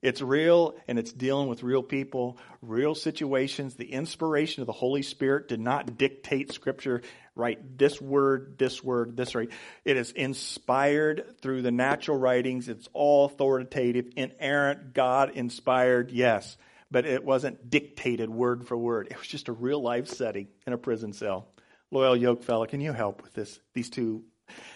It's 0.00 0.22
real 0.22 0.76
and 0.86 0.98
it's 0.98 1.12
dealing 1.12 1.48
with 1.48 1.64
real 1.64 1.82
people, 1.82 2.38
real 2.62 2.94
situations. 2.94 3.74
The 3.74 3.92
inspiration 3.92 4.62
of 4.62 4.66
the 4.66 4.72
Holy 4.72 5.02
Spirit 5.02 5.48
did 5.48 5.60
not 5.60 5.98
dictate 5.98 6.52
Scripture, 6.52 7.02
write 7.34 7.76
this 7.76 8.00
word, 8.00 8.56
this 8.58 8.82
word, 8.82 9.16
this 9.16 9.34
right. 9.34 9.50
It 9.84 9.96
is 9.96 10.12
inspired 10.12 11.40
through 11.42 11.62
the 11.62 11.72
natural 11.72 12.16
writings. 12.16 12.68
It's 12.68 12.88
all 12.92 13.24
authoritative, 13.24 14.12
inerrant, 14.16 14.94
God 14.94 15.32
inspired, 15.34 16.12
yes. 16.12 16.56
But 16.90 17.04
it 17.04 17.24
wasn't 17.24 17.68
dictated 17.68 18.30
word 18.30 18.66
for 18.66 18.76
word. 18.76 19.08
It 19.10 19.18
was 19.18 19.26
just 19.26 19.48
a 19.48 19.52
real 19.52 19.82
life 19.82 20.06
setting 20.06 20.48
in 20.66 20.72
a 20.72 20.78
prison 20.78 21.12
cell. 21.12 21.48
Loyal 21.90 22.16
yoke 22.16 22.44
fella, 22.44 22.68
can 22.68 22.80
you 22.80 22.92
help 22.92 23.22
with 23.22 23.34
this? 23.34 23.58
These 23.74 23.90
two, 23.90 24.22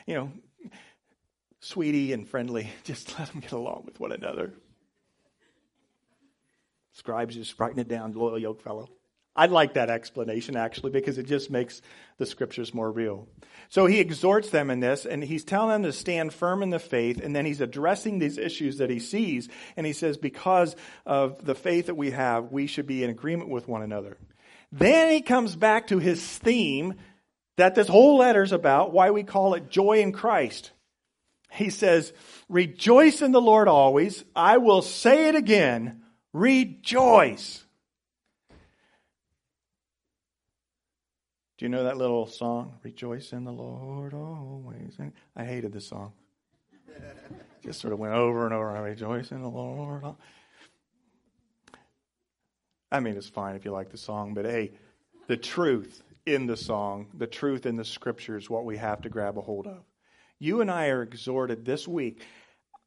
you 0.06 0.14
know, 0.14 0.32
sweetie 1.60 2.12
and 2.12 2.28
friendly, 2.28 2.70
just 2.84 3.16
let 3.18 3.30
them 3.30 3.40
get 3.40 3.52
along 3.52 3.84
with 3.86 4.00
one 4.00 4.10
another. 4.10 4.52
Scribes 6.92 7.34
just 7.34 7.58
writing 7.58 7.78
it 7.78 7.88
down, 7.88 8.12
loyal 8.12 8.38
yoke 8.38 8.60
fellow. 8.60 8.88
I 9.34 9.46
like 9.46 9.74
that 9.74 9.88
explanation 9.88 10.56
actually 10.56 10.90
because 10.90 11.16
it 11.16 11.24
just 11.24 11.50
makes 11.50 11.80
the 12.18 12.26
scriptures 12.26 12.74
more 12.74 12.90
real. 12.92 13.28
So 13.70 13.86
he 13.86 13.98
exhorts 13.98 14.50
them 14.50 14.70
in 14.70 14.80
this 14.80 15.06
and 15.06 15.24
he's 15.24 15.44
telling 15.44 15.70
them 15.70 15.82
to 15.84 15.92
stand 15.92 16.34
firm 16.34 16.62
in 16.62 16.68
the 16.68 16.78
faith 16.78 17.18
and 17.22 17.34
then 17.34 17.46
he's 17.46 17.62
addressing 17.62 18.18
these 18.18 18.36
issues 18.36 18.78
that 18.78 18.90
he 18.90 18.98
sees 18.98 19.48
and 19.74 19.86
he 19.86 19.94
says 19.94 20.18
because 20.18 20.76
of 21.06 21.42
the 21.44 21.54
faith 21.54 21.86
that 21.86 21.94
we 21.94 22.10
have, 22.10 22.52
we 22.52 22.66
should 22.66 22.86
be 22.86 23.02
in 23.02 23.08
agreement 23.08 23.48
with 23.48 23.68
one 23.68 23.82
another. 23.82 24.18
Then 24.70 25.10
he 25.10 25.22
comes 25.22 25.56
back 25.56 25.86
to 25.86 25.98
his 25.98 26.22
theme 26.22 26.94
that 27.56 27.74
this 27.74 27.88
whole 27.88 28.18
letter 28.18 28.42
is 28.42 28.52
about, 28.52 28.92
why 28.92 29.10
we 29.10 29.22
call 29.22 29.54
it 29.54 29.70
joy 29.70 30.00
in 30.00 30.12
Christ. 30.12 30.72
He 31.50 31.70
says, 31.70 32.12
rejoice 32.50 33.22
in 33.22 33.32
the 33.32 33.40
Lord 33.40 33.68
always. 33.68 34.24
I 34.36 34.58
will 34.58 34.82
say 34.82 35.28
it 35.28 35.34
again 35.34 36.01
Rejoice. 36.32 37.64
Do 41.58 41.66
you 41.66 41.68
know 41.68 41.84
that 41.84 41.96
little 41.96 42.26
song? 42.26 42.78
Rejoice 42.82 43.32
in 43.32 43.44
the 43.44 43.52
Lord 43.52 44.14
always. 44.14 44.96
I 45.36 45.44
hated 45.44 45.72
this 45.72 45.86
song. 45.86 46.12
Just 47.64 47.80
sort 47.80 47.92
of 47.92 47.98
went 47.98 48.14
over 48.14 48.44
and 48.46 48.54
over. 48.54 48.70
I 48.70 48.80
rejoice 48.80 49.30
in 49.30 49.42
the 49.42 49.48
Lord. 49.48 50.02
I 52.90 53.00
mean, 53.00 53.16
it's 53.16 53.28
fine 53.28 53.54
if 53.54 53.64
you 53.64 53.70
like 53.70 53.90
the 53.90 53.96
song, 53.96 54.34
but 54.34 54.44
hey, 54.44 54.72
the 55.28 55.36
truth 55.36 56.02
in 56.26 56.46
the 56.46 56.56
song, 56.56 57.06
the 57.14 57.26
truth 57.26 57.64
in 57.66 57.76
the 57.76 57.84
scripture 57.84 58.36
is 58.36 58.50
what 58.50 58.64
we 58.64 58.76
have 58.76 59.02
to 59.02 59.08
grab 59.08 59.38
a 59.38 59.40
hold 59.40 59.66
of. 59.66 59.84
You 60.38 60.60
and 60.60 60.70
I 60.70 60.88
are 60.88 61.02
exhorted 61.02 61.64
this 61.64 61.86
week. 61.86 62.22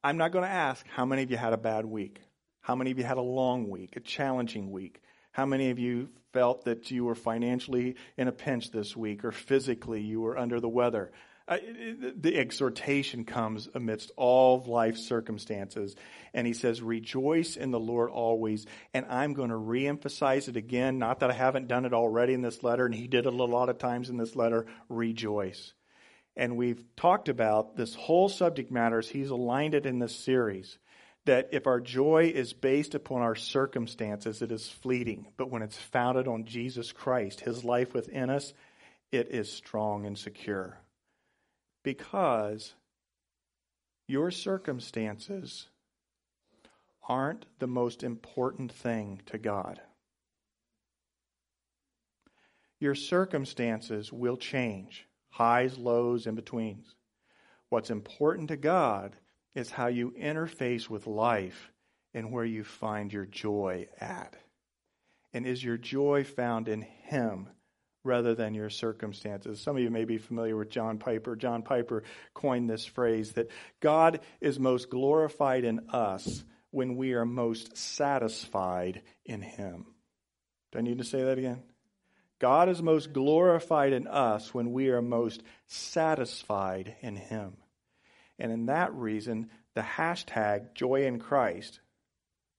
I'm 0.04 0.18
not 0.18 0.32
going 0.32 0.44
to 0.44 0.52
ask 0.52 0.86
how 0.90 1.06
many 1.06 1.24
of 1.24 1.32
you 1.32 1.38
had 1.38 1.54
a 1.54 1.58
bad 1.58 1.86
week. 1.86 2.20
How 2.66 2.74
many 2.76 2.90
of 2.90 2.98
you 2.98 3.04
had 3.04 3.18
a 3.18 3.22
long 3.22 3.70
week, 3.70 3.96
a 3.96 4.00
challenging 4.00 4.72
week? 4.72 5.00
How 5.32 5.46
many 5.46 5.70
of 5.70 5.78
you 5.78 6.10
felt 6.34 6.66
that 6.66 6.90
you 6.90 7.06
were 7.06 7.14
financially 7.14 7.96
in 8.18 8.28
a 8.28 8.32
pinch 8.32 8.72
this 8.72 8.98
week 8.98 9.24
or 9.24 9.32
physically 9.32 10.02
you 10.02 10.22
were 10.22 10.36
under 10.36 10.60
the 10.60 10.68
weather? 10.68 11.12
The 11.48 12.36
exhortation 12.36 13.24
comes 13.24 13.70
amidst 13.76 14.12
all 14.18 14.66
of 14.68 14.98
circumstances. 14.98 15.96
And 16.34 16.48
he 16.48 16.54
says, 16.54 16.82
Rejoice 16.82 17.56
in 17.56 17.70
the 17.70 17.80
Lord 17.80 18.10
always. 18.10 18.66
And 18.96 19.06
I'm 19.12 19.34
going 19.34 19.50
to 19.50 19.56
reemphasize 19.56 20.48
it 20.48 20.58
again. 20.58 20.98
Not 20.98 21.20
that 21.20 21.30
I 21.30 21.34
haven't 21.34 21.68
done 21.68 21.86
it 21.86 21.94
already 21.94 22.34
in 22.34 22.42
this 22.42 22.64
letter, 22.64 22.88
and 22.88 22.96
he 22.96 23.06
did 23.06 23.28
it 23.28 23.34
a 23.34 23.44
lot 23.44 23.70
of 23.70 23.78
times 23.78 24.10
in 24.10 24.18
this 24.18 24.36
letter. 24.36 24.66
Rejoice. 24.90 25.74
And 26.36 26.58
we've 26.58 26.84
talked 26.96 27.30
about 27.30 27.78
this 27.78 27.94
whole 27.94 28.28
subject 28.28 28.72
matter 28.72 29.02
he's 29.02 29.30
aligned 29.30 29.76
it 29.76 29.86
in 29.86 30.00
this 30.00 30.16
series 30.16 30.80
that 31.26 31.50
if 31.52 31.66
our 31.68 31.80
joy 31.80 32.32
is 32.34 32.54
based 32.54 32.94
upon 32.94 33.22
our 33.22 33.36
circumstances, 33.36 34.42
it 34.42 34.52
is 34.52 34.70
fleeting. 34.70 35.28
But 35.38 35.50
when 35.50 35.64
it's 35.64 35.78
founded 35.78 36.28
on 36.28 36.46
Jesus 36.46 36.92
Christ, 36.92 37.42
his 37.42 37.64
life 37.64 37.94
within 37.94 38.30
us, 38.30 38.54
it 39.12 39.30
is 39.32 39.52
strong 39.52 40.06
and 40.06 40.18
secure. 40.18 40.78
Because 41.84 42.74
your 44.08 44.30
circumstances 44.30 45.68
aren't 47.08 47.46
the 47.60 47.68
most 47.68 48.04
important 48.04 48.72
thing 48.72 49.22
to 49.28 49.38
God. 49.38 49.80
Your 52.80 52.96
circumstances 52.96 54.12
will 54.12 54.38
change, 54.38 55.08
highs, 55.30 55.78
lows, 55.78 56.28
in 56.28 56.36
betweens. 56.36 56.94
What's 57.70 57.90
important 57.90 58.50
to 58.50 58.58
God 58.58 59.16
is 59.56 59.72
how 59.72 59.88
you 59.88 60.12
interface 60.12 60.90
with 60.90 61.08
life 61.08 61.72
and 62.14 62.32
where 62.32 62.46
you 62.46 62.64
find 62.64 63.12
your 63.12 63.26
joy 63.26 63.88
at. 64.00 64.36
And 65.34 65.46
is 65.46 65.64
your 65.64 65.78
joy 65.78 66.24
found 66.24 66.68
in 66.68 66.82
Him 66.82 67.50
rather 68.04 68.36
than 68.36 68.54
your 68.54 68.70
circumstances? 68.70 69.60
Some 69.60 69.78
of 69.78 69.84
you 69.84 69.90
may 69.90 70.06
be 70.06 70.18
familiar 70.18 70.56
with 70.56 70.70
John 70.70 70.98
Piper. 70.98 71.36
John 71.36 71.62
Piper 71.62 72.04
coined 72.34 72.70
this 72.70 72.86
phrase 72.86 73.34
that 73.34 73.50
God 73.82 74.20
is 74.40 74.60
most 74.60 74.90
glorified 74.90 75.64
in 75.64 75.90
us 75.90 76.44
when 76.72 76.96
we 76.96 77.14
are 77.14 77.26
most 77.26 77.76
satisfied 77.78 79.02
in 79.26 79.42
Him. 79.42 79.86
Do 80.72 80.80
I 80.80 80.82
need 80.82 81.00
to 81.00 81.04
say 81.06 81.24
that 81.24 81.38
again? 81.38 81.64
God 82.40 82.68
is 82.70 82.82
most 82.82 83.14
glorified 83.14 83.94
in 83.94 84.08
us 84.08 84.54
when 84.54 84.74
we 84.74 84.90
are 84.90 85.02
most 85.02 85.42
satisfied 85.68 86.96
in 87.02 87.16
Him. 87.16 87.58
And 88.40 88.52
in 88.52 88.66
that 88.68 88.94
reason, 88.94 89.50
the 89.76 89.82
hashtag 89.82 90.74
joy 90.74 91.06
in 91.06 91.20
Christ, 91.20 91.80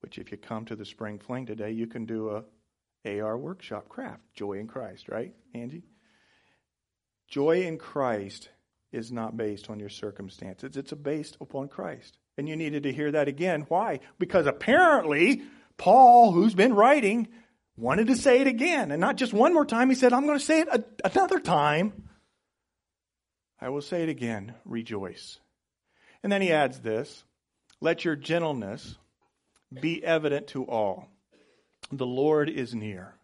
which 0.00 0.18
if 0.18 0.30
you 0.30 0.38
come 0.38 0.64
to 0.66 0.76
the 0.76 0.84
spring 0.84 1.18
fling 1.18 1.46
today, 1.46 1.70
you 1.70 1.86
can 1.86 2.06
do 2.06 2.30
a 2.30 3.20
AR 3.20 3.36
workshop 3.38 3.88
craft, 3.88 4.22
joy 4.34 4.54
in 4.54 4.66
Christ, 4.66 5.08
right, 5.08 5.34
Angie? 5.54 5.84
Joy 7.28 7.62
in 7.62 7.78
Christ 7.78 8.48
is 8.92 9.12
not 9.12 9.36
based 9.36 9.68
on 9.70 9.80
your 9.80 9.88
circumstances. 9.88 10.76
It's 10.76 10.92
based 10.92 11.36
upon 11.40 11.68
Christ. 11.68 12.18
And 12.38 12.48
you 12.48 12.56
needed 12.56 12.84
to 12.84 12.92
hear 12.92 13.12
that 13.12 13.28
again. 13.28 13.66
Why? 13.68 14.00
Because 14.18 14.46
apparently, 14.46 15.42
Paul, 15.76 16.32
who's 16.32 16.54
been 16.54 16.74
writing, 16.74 17.28
wanted 17.76 18.08
to 18.08 18.16
say 18.16 18.40
it 18.40 18.46
again. 18.46 18.90
And 18.90 19.00
not 19.00 19.16
just 19.16 19.32
one 19.32 19.54
more 19.54 19.66
time. 19.66 19.88
He 19.88 19.94
said, 19.94 20.12
I'm 20.12 20.26
going 20.26 20.38
to 20.38 20.44
say 20.44 20.60
it 20.60 20.68
a- 20.68 20.84
another 21.04 21.40
time. 21.40 22.08
I 23.60 23.70
will 23.70 23.82
say 23.82 24.02
it 24.02 24.08
again. 24.08 24.54
Rejoice. 24.64 25.38
And 26.22 26.32
then 26.32 26.42
he 26.42 26.52
adds 26.52 26.80
this 26.80 27.24
Let 27.80 28.04
your 28.04 28.16
gentleness 28.16 28.96
be 29.72 30.04
evident 30.04 30.48
to 30.48 30.64
all. 30.64 31.08
The 31.92 32.06
Lord 32.06 32.48
is 32.48 32.74
near. 32.74 33.14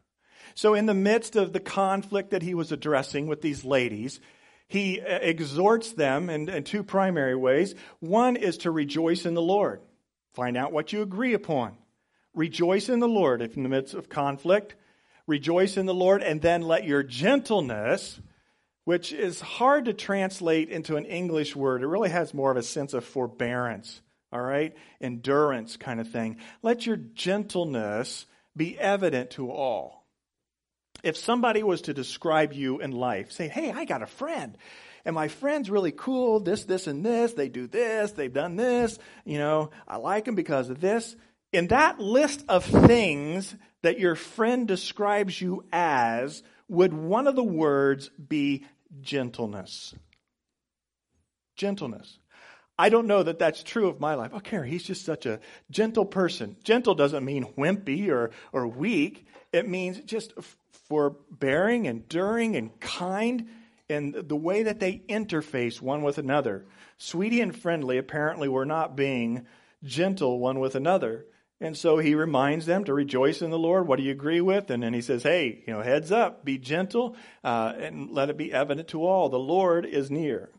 So, 0.54 0.74
in 0.74 0.86
the 0.86 0.94
midst 0.94 1.36
of 1.36 1.52
the 1.52 1.60
conflict 1.60 2.30
that 2.30 2.42
he 2.42 2.54
was 2.54 2.72
addressing 2.72 3.26
with 3.26 3.40
these 3.40 3.64
ladies, 3.64 4.20
he 4.68 5.00
uh, 5.00 5.18
exhorts 5.20 5.92
them 5.92 6.30
in, 6.30 6.48
in, 6.48 6.64
two 6.64 6.82
primary 6.82 7.36
ways. 7.36 7.74
One 8.00 8.36
is 8.36 8.58
to 8.58 8.70
rejoice 8.70 9.26
in 9.26 9.34
the 9.34 9.42
Lord, 9.42 9.80
find 10.34 10.56
out 10.56 10.72
what 10.72 10.92
you 10.92 11.02
agree 11.02 11.34
upon. 11.34 11.76
Rejoice 12.34 12.88
in 12.88 13.00
the 13.00 13.08
Lord 13.08 13.42
if 13.42 13.56
in 13.56 13.62
the 13.62 13.68
midst 13.68 13.94
of 13.94 14.08
conflict. 14.08 14.74
Rejoice 15.26 15.76
in 15.76 15.86
the 15.86 15.94
Lord, 15.94 16.22
and 16.22 16.40
then 16.40 16.62
let 16.62 16.84
your 16.84 17.02
gentleness, 17.02 18.20
which 18.84 19.12
is 19.12 19.40
hard 19.40 19.84
to 19.86 19.92
translate 19.92 20.68
into 20.68 20.96
an 20.96 21.04
English 21.04 21.54
word, 21.54 21.82
it 21.82 21.86
really 21.86 22.10
has 22.10 22.34
more 22.34 22.50
of 22.50 22.56
a 22.56 22.62
sense 22.62 22.94
of 22.94 23.04
forbearance, 23.04 24.00
all 24.32 24.40
right? 24.40 24.74
Endurance 25.00 25.76
kind 25.76 26.00
of 26.00 26.08
thing. 26.08 26.38
Let 26.62 26.86
your 26.86 26.96
gentleness 26.96 28.26
be 28.56 28.78
evident 28.78 29.30
to 29.32 29.50
all. 29.50 30.06
If 31.02 31.16
somebody 31.16 31.62
was 31.62 31.82
to 31.82 31.94
describe 31.94 32.52
you 32.52 32.80
in 32.80 32.92
life, 32.92 33.32
say, 33.32 33.48
hey, 33.48 33.72
I 33.72 33.84
got 33.84 34.02
a 34.02 34.06
friend 34.06 34.56
and 35.04 35.14
my 35.14 35.28
friend's 35.28 35.70
really 35.70 35.92
cool, 35.92 36.40
this, 36.40 36.64
this, 36.64 36.86
and 36.86 37.04
this. 37.04 37.32
They 37.32 37.48
do 37.48 37.66
this, 37.66 38.12
they've 38.12 38.32
done 38.32 38.56
this. 38.56 38.98
You 39.24 39.38
know, 39.38 39.70
I 39.86 39.96
like 39.96 40.24
them 40.24 40.34
because 40.34 40.70
of 40.70 40.80
this 40.80 41.16
in 41.52 41.68
that 41.68 42.00
list 42.00 42.44
of 42.48 42.64
things 42.64 43.54
that 43.82 43.98
your 43.98 44.14
friend 44.14 44.66
describes 44.66 45.40
you 45.40 45.64
as, 45.72 46.42
would 46.68 46.92
one 46.92 47.26
of 47.26 47.36
the 47.36 47.44
words 47.44 48.10
be 48.10 48.64
gentleness? 49.00 49.94
Gentleness. 51.56 52.18
I 52.78 52.88
don't 52.88 53.06
know 53.06 53.22
that 53.22 53.38
that's 53.38 53.62
true 53.62 53.88
of 53.88 54.00
my 54.00 54.14
life. 54.14 54.30
Oh, 54.34 54.40
Carey, 54.40 54.70
he's 54.70 54.82
just 54.82 55.04
such 55.04 55.26
a 55.26 55.40
gentle 55.70 56.04
person. 56.04 56.56
Gentle 56.64 56.94
doesn't 56.94 57.24
mean 57.24 57.52
wimpy 57.56 58.08
or, 58.08 58.30
or 58.52 58.66
weak. 58.66 59.26
It 59.52 59.68
means 59.68 60.00
just 60.00 60.32
forbearing, 60.88 61.86
enduring, 61.86 62.56
and 62.56 62.78
kind 62.80 63.48
in 63.88 64.24
the 64.26 64.36
way 64.36 64.62
that 64.62 64.80
they 64.80 65.02
interface 65.08 65.80
one 65.80 66.02
with 66.02 66.18
another. 66.18 66.64
Sweetie 66.96 67.40
and 67.40 67.54
friendly 67.54 67.98
apparently 67.98 68.48
were 68.48 68.64
not 68.64 68.96
being 68.96 69.46
gentle 69.84 70.38
one 70.38 70.58
with 70.58 70.74
another. 70.74 71.26
And 71.62 71.76
so 71.76 71.98
he 71.98 72.16
reminds 72.16 72.66
them 72.66 72.82
to 72.84 72.92
rejoice 72.92 73.40
in 73.40 73.50
the 73.50 73.58
Lord. 73.58 73.86
What 73.86 73.98
do 73.98 74.02
you 74.02 74.10
agree 74.10 74.40
with? 74.40 74.68
And 74.70 74.82
then 74.82 74.92
he 74.92 75.00
says, 75.00 75.22
hey, 75.22 75.62
you 75.64 75.72
know, 75.72 75.80
heads 75.80 76.10
up, 76.10 76.44
be 76.44 76.58
gentle, 76.58 77.14
uh, 77.44 77.72
and 77.78 78.10
let 78.10 78.30
it 78.30 78.36
be 78.36 78.52
evident 78.52 78.88
to 78.88 79.06
all. 79.06 79.28
The 79.28 79.38
Lord 79.38 79.86
is 79.86 80.10
near. 80.10 80.50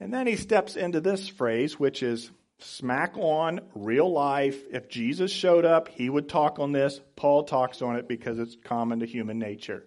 And 0.00 0.12
then 0.12 0.26
he 0.26 0.36
steps 0.36 0.76
into 0.76 1.02
this 1.02 1.28
phrase, 1.28 1.78
which 1.78 2.02
is 2.02 2.30
smack 2.58 3.18
on 3.18 3.60
real 3.74 4.10
life. 4.10 4.58
If 4.72 4.88
Jesus 4.88 5.30
showed 5.30 5.66
up, 5.66 5.88
he 5.88 6.08
would 6.08 6.30
talk 6.30 6.58
on 6.58 6.72
this. 6.72 6.98
Paul 7.14 7.44
talks 7.44 7.82
on 7.82 7.96
it 7.96 8.08
because 8.08 8.38
it's 8.38 8.56
common 8.64 9.00
to 9.00 9.06
human 9.06 9.38
nature. 9.38 9.84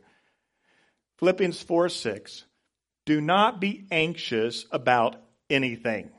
Philippians 1.17 1.63
4 1.63 1.89
6. 1.89 2.45
Do 3.07 3.21
not 3.21 3.59
be 3.59 3.87
anxious 3.89 4.67
about 4.71 5.15
anything. 5.49 6.11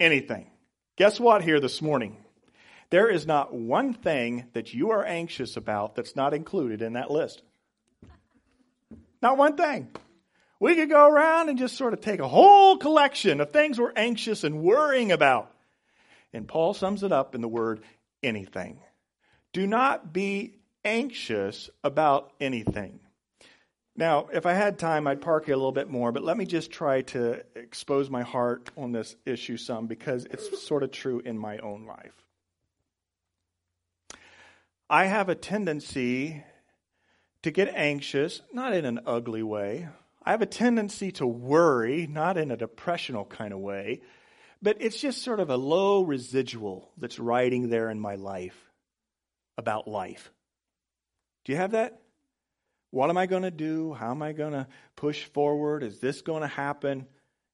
Anything. 0.00 0.50
Guess 0.96 1.20
what 1.20 1.42
here 1.42 1.60
this 1.60 1.82
morning? 1.82 2.16
There 2.90 3.08
is 3.08 3.26
not 3.26 3.54
one 3.54 3.94
thing 3.94 4.46
that 4.52 4.74
you 4.74 4.90
are 4.90 5.04
anxious 5.04 5.56
about 5.56 5.94
that's 5.94 6.16
not 6.16 6.34
included 6.34 6.82
in 6.82 6.94
that 6.94 7.10
list. 7.10 7.42
Not 9.22 9.38
one 9.38 9.56
thing. 9.56 9.88
We 10.58 10.74
could 10.74 10.90
go 10.90 11.08
around 11.08 11.48
and 11.48 11.58
just 11.58 11.76
sort 11.76 11.94
of 11.94 12.00
take 12.00 12.20
a 12.20 12.28
whole 12.28 12.76
collection 12.76 13.40
of 13.40 13.50
things 13.50 13.78
we're 13.78 13.92
anxious 13.94 14.44
and 14.44 14.62
worrying 14.62 15.12
about. 15.12 15.54
And 16.32 16.46
Paul 16.46 16.74
sums 16.74 17.02
it 17.02 17.12
up 17.12 17.34
in 17.34 17.40
the 17.40 17.48
word 17.48 17.80
anything. 18.22 18.80
Do 19.52 19.66
not 19.66 20.12
be 20.12 20.58
anxious 20.84 21.70
about 21.82 22.32
anything. 22.40 23.00
Now, 23.96 24.28
if 24.32 24.46
I 24.46 24.54
had 24.54 24.78
time, 24.78 25.06
I'd 25.06 25.20
park 25.20 25.48
it 25.48 25.52
a 25.52 25.56
little 25.56 25.72
bit 25.72 25.90
more, 25.90 26.12
but 26.12 26.22
let 26.22 26.36
me 26.36 26.44
just 26.44 26.70
try 26.70 27.02
to 27.02 27.42
expose 27.54 28.08
my 28.08 28.22
heart 28.22 28.70
on 28.76 28.92
this 28.92 29.16
issue 29.26 29.56
some 29.56 29.86
because 29.86 30.24
it's 30.24 30.62
sort 30.62 30.82
of 30.82 30.90
true 30.90 31.20
in 31.20 31.38
my 31.38 31.58
own 31.58 31.86
life. 31.86 32.14
I 34.92 35.06
have 35.06 35.28
a 35.28 35.36
tendency 35.36 36.42
to 37.44 37.52
get 37.52 37.72
anxious, 37.76 38.42
not 38.52 38.74
in 38.74 38.84
an 38.84 38.98
ugly 39.06 39.44
way. 39.44 39.88
I 40.24 40.32
have 40.32 40.42
a 40.42 40.46
tendency 40.46 41.12
to 41.12 41.26
worry, 41.28 42.08
not 42.08 42.36
in 42.36 42.50
a 42.50 42.56
depressional 42.56 43.24
kind 43.24 43.52
of 43.52 43.60
way, 43.60 44.00
but 44.60 44.78
it's 44.80 45.00
just 45.00 45.22
sort 45.22 45.38
of 45.38 45.48
a 45.48 45.56
low 45.56 46.02
residual 46.02 46.90
that's 46.98 47.20
riding 47.20 47.70
there 47.70 47.88
in 47.88 48.00
my 48.00 48.16
life 48.16 48.68
about 49.56 49.86
life. 49.86 50.32
Do 51.44 51.52
you 51.52 51.58
have 51.58 51.70
that? 51.70 52.02
What 52.90 53.10
am 53.10 53.16
I 53.16 53.26
going 53.26 53.44
to 53.44 53.52
do? 53.52 53.94
How 53.94 54.10
am 54.10 54.22
I 54.22 54.32
going 54.32 54.54
to 54.54 54.66
push 54.96 55.22
forward? 55.22 55.84
Is 55.84 56.00
this 56.00 56.20
going 56.20 56.42
to 56.42 56.48
happen? 56.48 57.06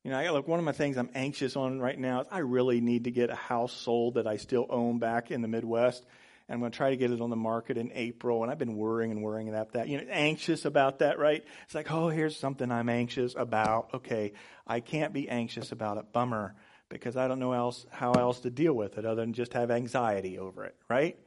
You 0.05 0.11
know, 0.11 0.16
I, 0.16 0.31
look, 0.31 0.49
one 0.49 0.59
of 0.59 0.64
my 0.64 0.72
things 0.72 0.96
I'm 0.96 1.11
anxious 1.14 1.55
on 1.55 1.81
right 1.81 1.99
now 1.99 2.22
is 2.22 2.29
I 2.31 2.38
really 2.38 2.81
need 2.81 3.05
to 3.05 3.11
get 3.11 3.29
a 3.29 3.35
house 3.35 3.75
sold 3.75 4.14
that 4.14 4.27
I 4.27 4.38
still 4.38 4.64
own 4.70 4.99
back 4.99 5.31
in 5.31 5.42
the 5.42 5.49
Midwest 5.49 6.03
and 6.49 6.55
I'm 6.55 6.61
going 6.61 6.71
to 6.71 6.77
try 6.77 6.91
to 6.91 6.97
get 6.97 7.11
it 7.11 7.21
on 7.21 7.31
the 7.31 7.37
market 7.37 7.77
in 7.77 7.91
April. 7.93 8.43
And 8.43 8.53
I've 8.53 8.59
been 8.59 8.77
worrying 8.77 9.11
and 9.11 9.23
worrying 9.23 9.49
about 9.49 9.73
that, 9.73 9.89
you 9.89 9.99
know, 9.99 10.05
anxious 10.11 10.65
about 10.65 11.01
that, 11.01 11.19
right? 11.19 11.45
It's 11.65 11.75
like, 11.75 11.91
oh, 11.91 12.09
here's 12.09 12.37
something 12.37 12.71
I'm 12.71 12.89
anxious 12.89 13.35
about. 13.37 13.91
Okay, 13.95 14.33
I 14.67 14.81
can't 14.81 15.13
be 15.13 15.29
anxious 15.29 15.73
about 15.73 15.99
it. 15.99 16.13
Bummer, 16.13 16.55
because 16.89 17.17
I 17.17 17.27
don't 17.27 17.41
know 17.41 17.53
else 17.53 17.85
how 17.91 18.13
else 18.13 18.41
to 18.41 18.51
deal 18.51 18.75
with 18.75 18.97
it 18.97 19.05
other 19.05 19.23
than 19.23 19.33
just 19.33 19.55
have 19.55 19.71
anxiety 19.71 20.39
over 20.39 20.65
it, 20.65 20.77
right? 20.89 21.19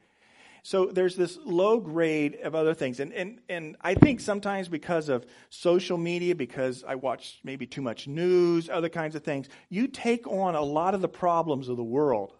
So 0.62 0.86
there's 0.86 1.16
this 1.16 1.38
low 1.44 1.80
grade 1.80 2.38
of 2.42 2.54
other 2.54 2.74
things. 2.74 3.00
And, 3.00 3.12
and, 3.12 3.40
and 3.48 3.76
I 3.80 3.94
think 3.94 4.20
sometimes 4.20 4.68
because 4.68 5.08
of 5.08 5.24
social 5.48 5.96
media, 5.96 6.34
because 6.34 6.84
I 6.86 6.96
watch 6.96 7.40
maybe 7.44 7.66
too 7.66 7.80
much 7.80 8.06
news, 8.06 8.68
other 8.68 8.90
kinds 8.90 9.14
of 9.14 9.24
things, 9.24 9.48
you 9.68 9.86
take 9.86 10.26
on 10.26 10.54
a 10.54 10.62
lot 10.62 10.94
of 10.94 11.00
the 11.00 11.08
problems 11.08 11.68
of 11.68 11.76
the 11.78 11.84
world 11.84 12.34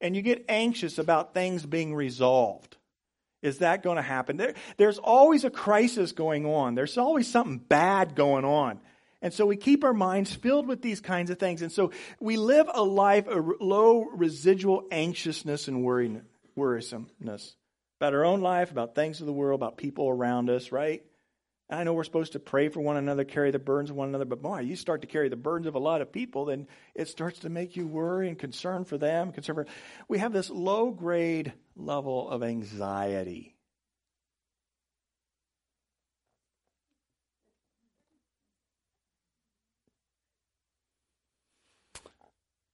and 0.00 0.16
you 0.16 0.22
get 0.22 0.44
anxious 0.48 0.98
about 0.98 1.34
things 1.34 1.64
being 1.64 1.94
resolved. 1.94 2.76
Is 3.42 3.58
that 3.58 3.82
going 3.82 3.96
to 3.96 4.02
happen? 4.02 4.36
There, 4.36 4.54
there's 4.76 4.98
always 4.98 5.44
a 5.44 5.50
crisis 5.50 6.12
going 6.12 6.44
on. 6.46 6.74
There's 6.74 6.98
always 6.98 7.26
something 7.26 7.58
bad 7.58 8.14
going 8.14 8.44
on. 8.44 8.80
And 9.22 9.32
so 9.32 9.46
we 9.46 9.56
keep 9.56 9.84
our 9.84 9.92
minds 9.92 10.34
filled 10.34 10.66
with 10.66 10.82
these 10.82 11.00
kinds 11.00 11.30
of 11.30 11.38
things. 11.38 11.62
And 11.62 11.70
so 11.70 11.90
we 12.20 12.36
live 12.36 12.68
a 12.72 12.82
life 12.82 13.28
of 13.28 13.50
low 13.60 14.04
residual 14.04 14.84
anxiousness 14.90 15.68
and 15.68 15.84
worrisomeness 15.84 17.54
about 17.98 18.14
our 18.14 18.24
own 18.24 18.40
life, 18.40 18.70
about 18.70 18.94
things 18.94 19.20
of 19.20 19.26
the 19.26 19.32
world, 19.32 19.60
about 19.60 19.76
people 19.76 20.08
around 20.08 20.48
us, 20.48 20.72
right? 20.72 21.02
I 21.70 21.84
know 21.84 21.92
we're 21.92 22.04
supposed 22.04 22.32
to 22.32 22.40
pray 22.40 22.68
for 22.68 22.80
one 22.80 22.96
another, 22.96 23.24
carry 23.24 23.52
the 23.52 23.60
burdens 23.60 23.90
of 23.90 23.96
one 23.96 24.08
another, 24.08 24.24
but 24.24 24.42
boy, 24.42 24.60
you 24.60 24.74
start 24.74 25.02
to 25.02 25.06
carry 25.06 25.28
the 25.28 25.36
burdens 25.36 25.68
of 25.68 25.76
a 25.76 25.78
lot 25.78 26.00
of 26.00 26.10
people, 26.10 26.46
then 26.46 26.66
it 26.94 27.08
starts 27.08 27.40
to 27.40 27.48
make 27.48 27.76
you 27.76 27.86
worry 27.86 28.28
and 28.28 28.38
concern 28.38 28.84
for 28.84 28.98
them. 28.98 29.30
Concern 29.30 29.54
for, 29.54 29.66
we 30.08 30.18
have 30.18 30.32
this 30.32 30.50
low 30.50 30.90
grade 30.90 31.52
level 31.76 32.28
of 32.28 32.42
anxiety. 32.42 33.54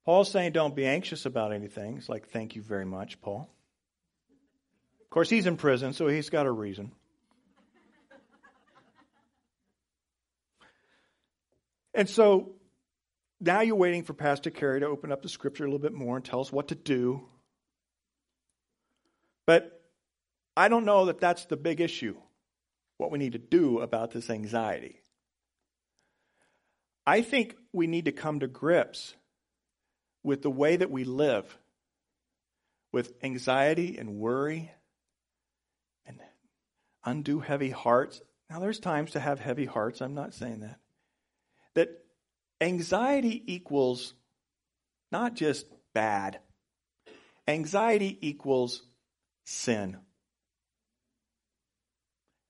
Paul's 0.06 0.30
saying 0.30 0.52
don't 0.52 0.74
be 0.74 0.86
anxious 0.86 1.26
about 1.26 1.52
anything. 1.52 1.98
It's 1.98 2.08
like, 2.08 2.28
thank 2.28 2.54
you 2.54 2.62
very 2.62 2.86
much, 2.86 3.20
Paul. 3.20 3.50
Of 5.02 5.10
course, 5.10 5.28
he's 5.28 5.46
in 5.46 5.56
prison, 5.56 5.92
so 5.92 6.06
he's 6.06 6.30
got 6.30 6.46
a 6.46 6.50
reason. 6.50 6.92
And 11.96 12.10
so 12.10 12.52
now 13.40 13.62
you're 13.62 13.74
waiting 13.74 14.04
for 14.04 14.12
Pastor 14.12 14.50
Carey 14.50 14.80
to 14.80 14.86
open 14.86 15.10
up 15.10 15.22
the 15.22 15.30
scripture 15.30 15.64
a 15.64 15.66
little 15.66 15.78
bit 15.78 15.94
more 15.94 16.16
and 16.16 16.24
tell 16.24 16.40
us 16.40 16.52
what 16.52 16.68
to 16.68 16.74
do. 16.74 17.26
But 19.46 19.82
I 20.54 20.68
don't 20.68 20.84
know 20.84 21.06
that 21.06 21.20
that's 21.20 21.46
the 21.46 21.56
big 21.56 21.80
issue, 21.80 22.14
what 22.98 23.10
we 23.10 23.18
need 23.18 23.32
to 23.32 23.38
do 23.38 23.80
about 23.80 24.10
this 24.10 24.28
anxiety. 24.28 25.00
I 27.06 27.22
think 27.22 27.56
we 27.72 27.86
need 27.86 28.04
to 28.04 28.12
come 28.12 28.40
to 28.40 28.46
grips 28.46 29.14
with 30.22 30.42
the 30.42 30.50
way 30.50 30.76
that 30.76 30.90
we 30.90 31.04
live, 31.04 31.56
with 32.92 33.14
anxiety 33.22 33.96
and 33.96 34.16
worry 34.16 34.70
and 36.04 36.18
undue 37.06 37.40
heavy 37.40 37.70
hearts. 37.70 38.20
Now, 38.50 38.58
there's 38.58 38.80
times 38.80 39.12
to 39.12 39.20
have 39.20 39.40
heavy 39.40 39.64
hearts, 39.64 40.02
I'm 40.02 40.14
not 40.14 40.34
saying 40.34 40.60
that. 40.60 40.78
That 41.76 41.90
anxiety 42.60 43.42
equals 43.46 44.14
not 45.12 45.34
just 45.34 45.66
bad, 45.94 46.40
anxiety 47.46 48.18
equals 48.20 48.82
sin. 49.44 49.98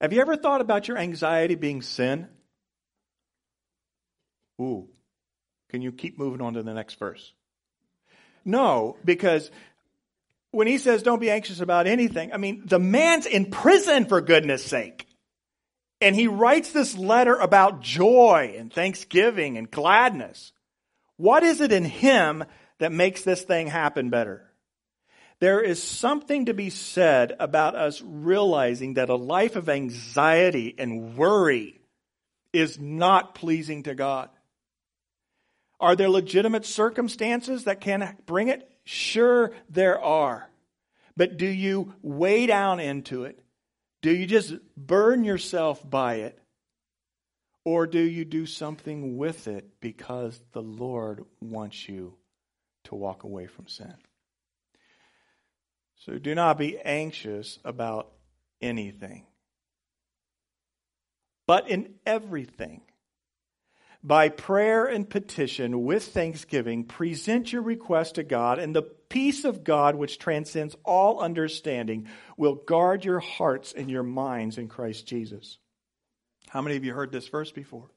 Have 0.01 0.13
you 0.13 0.21
ever 0.21 0.37
thought 0.37 0.61
about 0.61 0.89
your 0.89 0.99
anxiety 0.99 1.55
being 1.55 1.83
sin? 1.83 2.29
Ooh. 4.61 4.89
Can 5.69 5.83
you 5.83 5.93
keep 5.93 6.19
moving 6.19 6.41
on 6.41 6.55
to 6.55 6.63
the 6.63 6.75
next 6.75 6.99
verse? 6.99 7.33
No, 8.45 8.97
because 9.05 9.51
when 10.53 10.67
he 10.67 10.79
says 10.79 11.03
don't 11.03 11.21
be 11.21 11.31
anxious 11.31 11.61
about 11.61 11.87
anything, 11.87 12.33
I 12.33 12.37
mean, 12.37 12.63
the 12.65 12.79
man's 12.79 13.27
in 13.27 13.51
prison 13.51 14.05
for 14.05 14.21
goodness 14.21 14.65
sake. 14.65 15.06
And 16.01 16.15
he 16.15 16.29
writes 16.29 16.73
this 16.73 16.97
letter 16.97 17.37
about 17.37 17.81
joy 17.81 18.55
and 18.59 18.73
thanksgiving 18.73 19.57
and 19.57 19.71
gladness. 19.71 20.53
What 21.17 21.43
is 21.43 21.61
it 21.61 21.73
in 21.73 21.85
him 21.85 22.45
that 22.79 22.93
makes 22.93 23.23
this 23.23 23.43
thing 23.43 23.69
happen 23.69 24.11
better? 24.11 24.51
There 25.39 25.61
is 25.61 25.83
something 25.83 26.47
to 26.47 26.55
be 26.55 26.71
said 26.71 27.35
about 27.39 27.75
us 27.75 28.03
realizing 28.03 28.95
that 28.95 29.11
a 29.11 29.17
life 29.17 29.57
of 29.57 29.69
anxiety 29.69 30.75
and 30.79 31.17
worry 31.17 31.81
is 32.53 32.79
not 32.79 33.35
pleasing 33.35 33.83
to 33.83 33.95
God. 33.95 34.31
Are 35.79 35.95
there 35.95 36.09
legitimate 36.09 36.65
circumstances 36.65 37.65
that 37.65 37.83
can 37.83 38.17
bring 38.25 38.49
it? 38.49 38.71
Sure, 38.85 39.53
there 39.69 40.01
are. 40.01 40.49
But 41.17 41.37
do 41.37 41.47
you 41.47 41.95
weigh 42.03 42.47
down 42.47 42.81
into 42.81 43.25
it? 43.25 43.39
Do 44.07 44.15
you 44.15 44.25
just 44.25 44.55
burn 44.77 45.25
yourself 45.25 45.83
by 45.91 46.19
it? 46.19 46.39
Or 47.65 47.89
do 47.89 47.99
you 47.99 48.25
do 48.25 48.47
something 48.47 49.17
with 49.17 49.49
it 49.49 49.81
because 49.81 50.41
the 50.53 50.63
Lord 50.63 51.25
wants 51.41 51.89
you 51.89 52.15
to 52.85 52.95
walk 52.95 53.25
away 53.25 53.49
from 53.49 53.67
sin? 53.67 53.95
So 55.97 56.19
do 56.21 56.37
not 56.37 56.57
be 56.57 56.79
anxious 56.79 57.59
about 57.65 58.13
anything. 58.63 59.27
But 61.49 61.69
in 61.69 61.95
everything, 62.07 62.83
by 64.07 64.29
prayer 64.29 64.85
and 64.85 65.11
petition 65.11 65.85
with 65.85 66.05
thanksgiving, 66.05 66.85
present 66.85 67.53
your 67.53 67.63
request 67.63 68.15
to 68.15 68.23
God, 68.23 68.61
and 68.61 68.75
the 68.75 68.83
peace 68.83 69.45
of 69.45 69.65
God, 69.65 69.97
which 69.97 70.21
transcends 70.21 70.77
all 70.85 71.19
understanding, 71.19 72.07
will 72.37 72.55
guard 72.55 73.05
your 73.05 73.19
hearts 73.19 73.73
and 73.73 73.91
your 73.91 74.05
minds 74.05 74.59
in 74.59 74.69
Christ 74.69 75.09
Jesus. 75.09 75.59
How 76.49 76.63
many 76.63 76.77
of 76.77 76.85
you 76.85 76.95
heard 76.95 77.11
this 77.11 77.27
verse 77.27 77.51
before? 77.51 77.91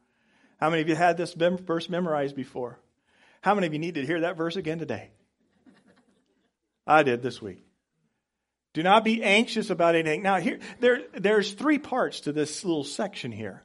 How 0.59 0.71
many 0.71 0.81
of 0.81 0.89
you 0.89 0.95
had 0.95 1.15
this 1.15 1.33
verse 1.33 1.89
memorized 1.89 2.35
before? 2.35 2.79
How 3.41 3.53
many 3.53 3.67
of 3.67 3.73
you 3.73 3.79
need 3.79 3.95
to 3.95 4.05
hear 4.05 4.21
that 4.21 4.35
verse 4.35 4.55
again 4.55 4.79
today? 4.79 5.11
I 6.87 7.03
did 7.03 7.21
this 7.21 7.39
week. 7.39 7.63
Do 8.73 8.81
not 8.81 9.03
be 9.03 9.23
anxious 9.23 9.69
about 9.69 9.93
anything. 9.93 10.23
Now, 10.23 10.37
here, 10.37 10.57
there, 10.79 11.03
there's 11.13 11.53
three 11.53 11.77
parts 11.77 12.21
to 12.21 12.31
this 12.31 12.65
little 12.65 12.83
section 12.83 13.31
here. 13.31 13.63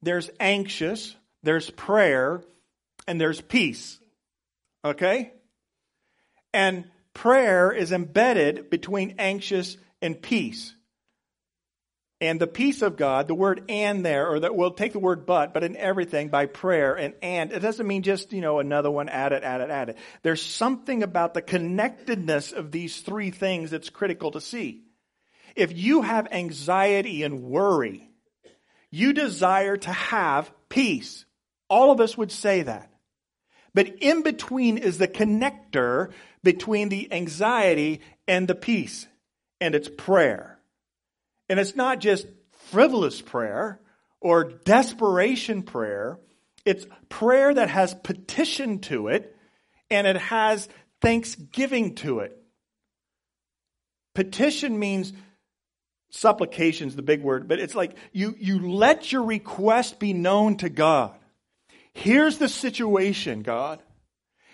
There's 0.00 0.30
anxious, 0.40 1.14
there's 1.46 1.70
prayer, 1.70 2.42
and 3.06 3.20
there's 3.20 3.40
peace. 3.40 3.98
Okay? 4.84 5.32
And 6.52 6.84
prayer 7.14 7.72
is 7.72 7.92
embedded 7.92 8.70
between 8.70 9.16
anxious 9.18 9.76
and 10.02 10.20
peace. 10.20 10.74
And 12.20 12.40
the 12.40 12.46
peace 12.46 12.80
of 12.80 12.96
God, 12.96 13.28
the 13.28 13.34
word 13.34 13.64
and 13.68 14.04
there, 14.04 14.28
or 14.28 14.40
that 14.40 14.56
we'll 14.56 14.70
take 14.70 14.92
the 14.92 14.98
word 14.98 15.26
but, 15.26 15.52
but 15.52 15.64
in 15.64 15.76
everything 15.76 16.28
by 16.28 16.46
prayer 16.46 16.94
and 16.94 17.12
and, 17.20 17.52
it 17.52 17.60
doesn't 17.60 17.86
mean 17.86 18.02
just, 18.02 18.32
you 18.32 18.40
know, 18.40 18.58
another 18.58 18.90
one, 18.90 19.10
add 19.10 19.32
it, 19.32 19.42
add 19.42 19.60
it, 19.60 19.68
add 19.68 19.90
it. 19.90 19.98
There's 20.22 20.40
something 20.40 21.02
about 21.02 21.34
the 21.34 21.42
connectedness 21.42 22.52
of 22.52 22.70
these 22.70 23.00
three 23.00 23.30
things 23.30 23.70
that's 23.70 23.90
critical 23.90 24.30
to 24.30 24.40
see. 24.40 24.82
If 25.54 25.76
you 25.76 26.02
have 26.02 26.28
anxiety 26.32 27.22
and 27.22 27.42
worry, 27.42 28.08
you 28.90 29.12
desire 29.12 29.76
to 29.76 29.92
have 29.92 30.50
peace. 30.70 31.26
All 31.68 31.90
of 31.90 32.00
us 32.00 32.16
would 32.16 32.32
say 32.32 32.62
that. 32.62 32.90
But 33.74 33.96
in 34.00 34.22
between 34.22 34.78
is 34.78 34.98
the 34.98 35.08
connector 35.08 36.12
between 36.42 36.88
the 36.88 37.12
anxiety 37.12 38.00
and 38.26 38.48
the 38.48 38.54
peace, 38.54 39.06
and 39.60 39.74
it's 39.74 39.88
prayer. 39.88 40.58
And 41.48 41.60
it's 41.60 41.76
not 41.76 42.00
just 42.00 42.26
frivolous 42.70 43.20
prayer 43.20 43.80
or 44.20 44.44
desperation 44.44 45.62
prayer, 45.62 46.18
it's 46.64 46.86
prayer 47.08 47.54
that 47.54 47.70
has 47.70 47.94
petition 47.94 48.80
to 48.80 49.08
it 49.08 49.36
and 49.90 50.06
it 50.06 50.16
has 50.16 50.68
thanksgiving 51.00 51.94
to 51.96 52.20
it. 52.20 52.36
Petition 54.14 54.78
means 54.78 55.12
supplication's 56.10 56.96
the 56.96 57.02
big 57.02 57.22
word, 57.22 57.46
but 57.46 57.60
it's 57.60 57.74
like 57.74 57.96
you, 58.12 58.34
you 58.38 58.72
let 58.72 59.12
your 59.12 59.22
request 59.22 59.98
be 59.98 60.12
known 60.12 60.56
to 60.56 60.68
God. 60.68 61.14
Here's 61.96 62.36
the 62.36 62.48
situation, 62.48 63.40
God. 63.40 63.80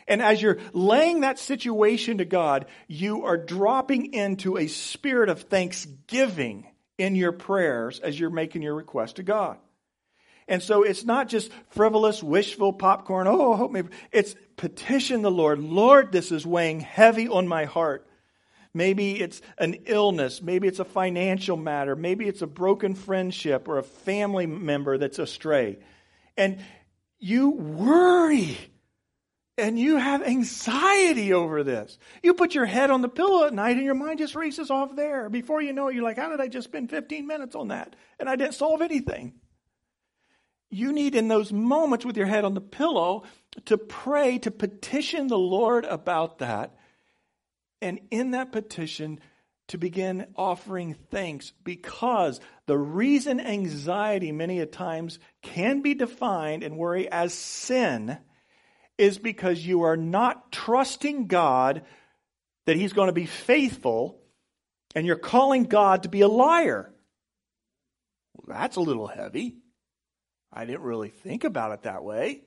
And 0.06 0.22
as 0.22 0.40
you're 0.40 0.58
laying 0.72 1.20
that 1.22 1.40
situation 1.40 2.18
to 2.18 2.24
God, 2.24 2.66
you 2.86 3.24
are 3.24 3.36
dropping 3.36 4.14
into 4.14 4.56
a 4.56 4.68
spirit 4.68 5.28
of 5.28 5.42
thanksgiving 5.42 6.68
in 6.98 7.16
your 7.16 7.32
prayers 7.32 7.98
as 7.98 8.18
you're 8.18 8.30
making 8.30 8.62
your 8.62 8.76
request 8.76 9.16
to 9.16 9.24
God. 9.24 9.58
And 10.46 10.62
so 10.62 10.84
it's 10.84 11.04
not 11.04 11.28
just 11.28 11.50
frivolous, 11.70 12.22
wishful 12.22 12.72
popcorn. 12.72 13.26
Oh, 13.26 13.56
hope 13.56 13.72
maybe. 13.72 13.88
It's 14.12 14.36
petition 14.56 15.22
the 15.22 15.30
Lord. 15.30 15.58
Lord, 15.58 16.12
this 16.12 16.30
is 16.30 16.46
weighing 16.46 16.78
heavy 16.78 17.26
on 17.26 17.48
my 17.48 17.64
heart. 17.64 18.06
Maybe 18.72 19.20
it's 19.20 19.42
an 19.58 19.78
illness. 19.86 20.40
Maybe 20.40 20.68
it's 20.68 20.78
a 20.78 20.84
financial 20.84 21.56
matter. 21.56 21.96
Maybe 21.96 22.28
it's 22.28 22.42
a 22.42 22.46
broken 22.46 22.94
friendship 22.94 23.66
or 23.66 23.78
a 23.78 23.82
family 23.82 24.46
member 24.46 24.96
that's 24.96 25.18
astray. 25.18 25.80
And 26.36 26.60
you 27.22 27.50
worry 27.50 28.58
and 29.56 29.78
you 29.78 29.96
have 29.96 30.24
anxiety 30.24 31.32
over 31.32 31.62
this. 31.62 31.96
You 32.20 32.34
put 32.34 32.52
your 32.52 32.66
head 32.66 32.90
on 32.90 33.00
the 33.00 33.08
pillow 33.08 33.46
at 33.46 33.54
night 33.54 33.76
and 33.76 33.84
your 33.84 33.94
mind 33.94 34.18
just 34.18 34.34
races 34.34 34.72
off 34.72 34.96
there. 34.96 35.30
Before 35.30 35.62
you 35.62 35.72
know 35.72 35.86
it, 35.86 35.94
you're 35.94 36.02
like, 36.02 36.16
how 36.16 36.30
did 36.30 36.40
I 36.40 36.48
just 36.48 36.66
spend 36.66 36.90
15 36.90 37.24
minutes 37.24 37.54
on 37.54 37.68
that? 37.68 37.94
And 38.18 38.28
I 38.28 38.34
didn't 38.34 38.54
solve 38.54 38.82
anything. 38.82 39.34
You 40.68 40.92
need 40.92 41.14
in 41.14 41.28
those 41.28 41.52
moments 41.52 42.04
with 42.04 42.16
your 42.16 42.26
head 42.26 42.44
on 42.44 42.54
the 42.54 42.60
pillow 42.60 43.22
to 43.66 43.78
pray, 43.78 44.38
to 44.38 44.50
petition 44.50 45.28
the 45.28 45.38
Lord 45.38 45.84
about 45.84 46.40
that. 46.40 46.74
And 47.80 48.00
in 48.10 48.32
that 48.32 48.50
petition, 48.50 49.20
to 49.72 49.78
begin 49.78 50.26
offering 50.36 50.92
thanks 51.10 51.54
because 51.64 52.40
the 52.66 52.76
reason 52.76 53.40
anxiety 53.40 54.30
many 54.30 54.60
a 54.60 54.66
times 54.66 55.18
can 55.40 55.80
be 55.80 55.94
defined 55.94 56.62
and 56.62 56.76
worry 56.76 57.10
as 57.10 57.32
sin 57.32 58.18
is 58.98 59.16
because 59.16 59.66
you 59.66 59.84
are 59.84 59.96
not 59.96 60.52
trusting 60.52 61.26
God 61.26 61.86
that 62.66 62.76
He's 62.76 62.92
going 62.92 63.06
to 63.06 63.14
be 63.14 63.24
faithful 63.24 64.20
and 64.94 65.06
you're 65.06 65.16
calling 65.16 65.64
God 65.64 66.02
to 66.02 66.10
be 66.10 66.20
a 66.20 66.28
liar. 66.28 66.92
Well, 68.34 68.58
that's 68.58 68.76
a 68.76 68.80
little 68.80 69.06
heavy. 69.06 69.56
I 70.52 70.66
didn't 70.66 70.82
really 70.82 71.08
think 71.08 71.44
about 71.44 71.72
it 71.72 71.82
that 71.84 72.04
way. 72.04 72.42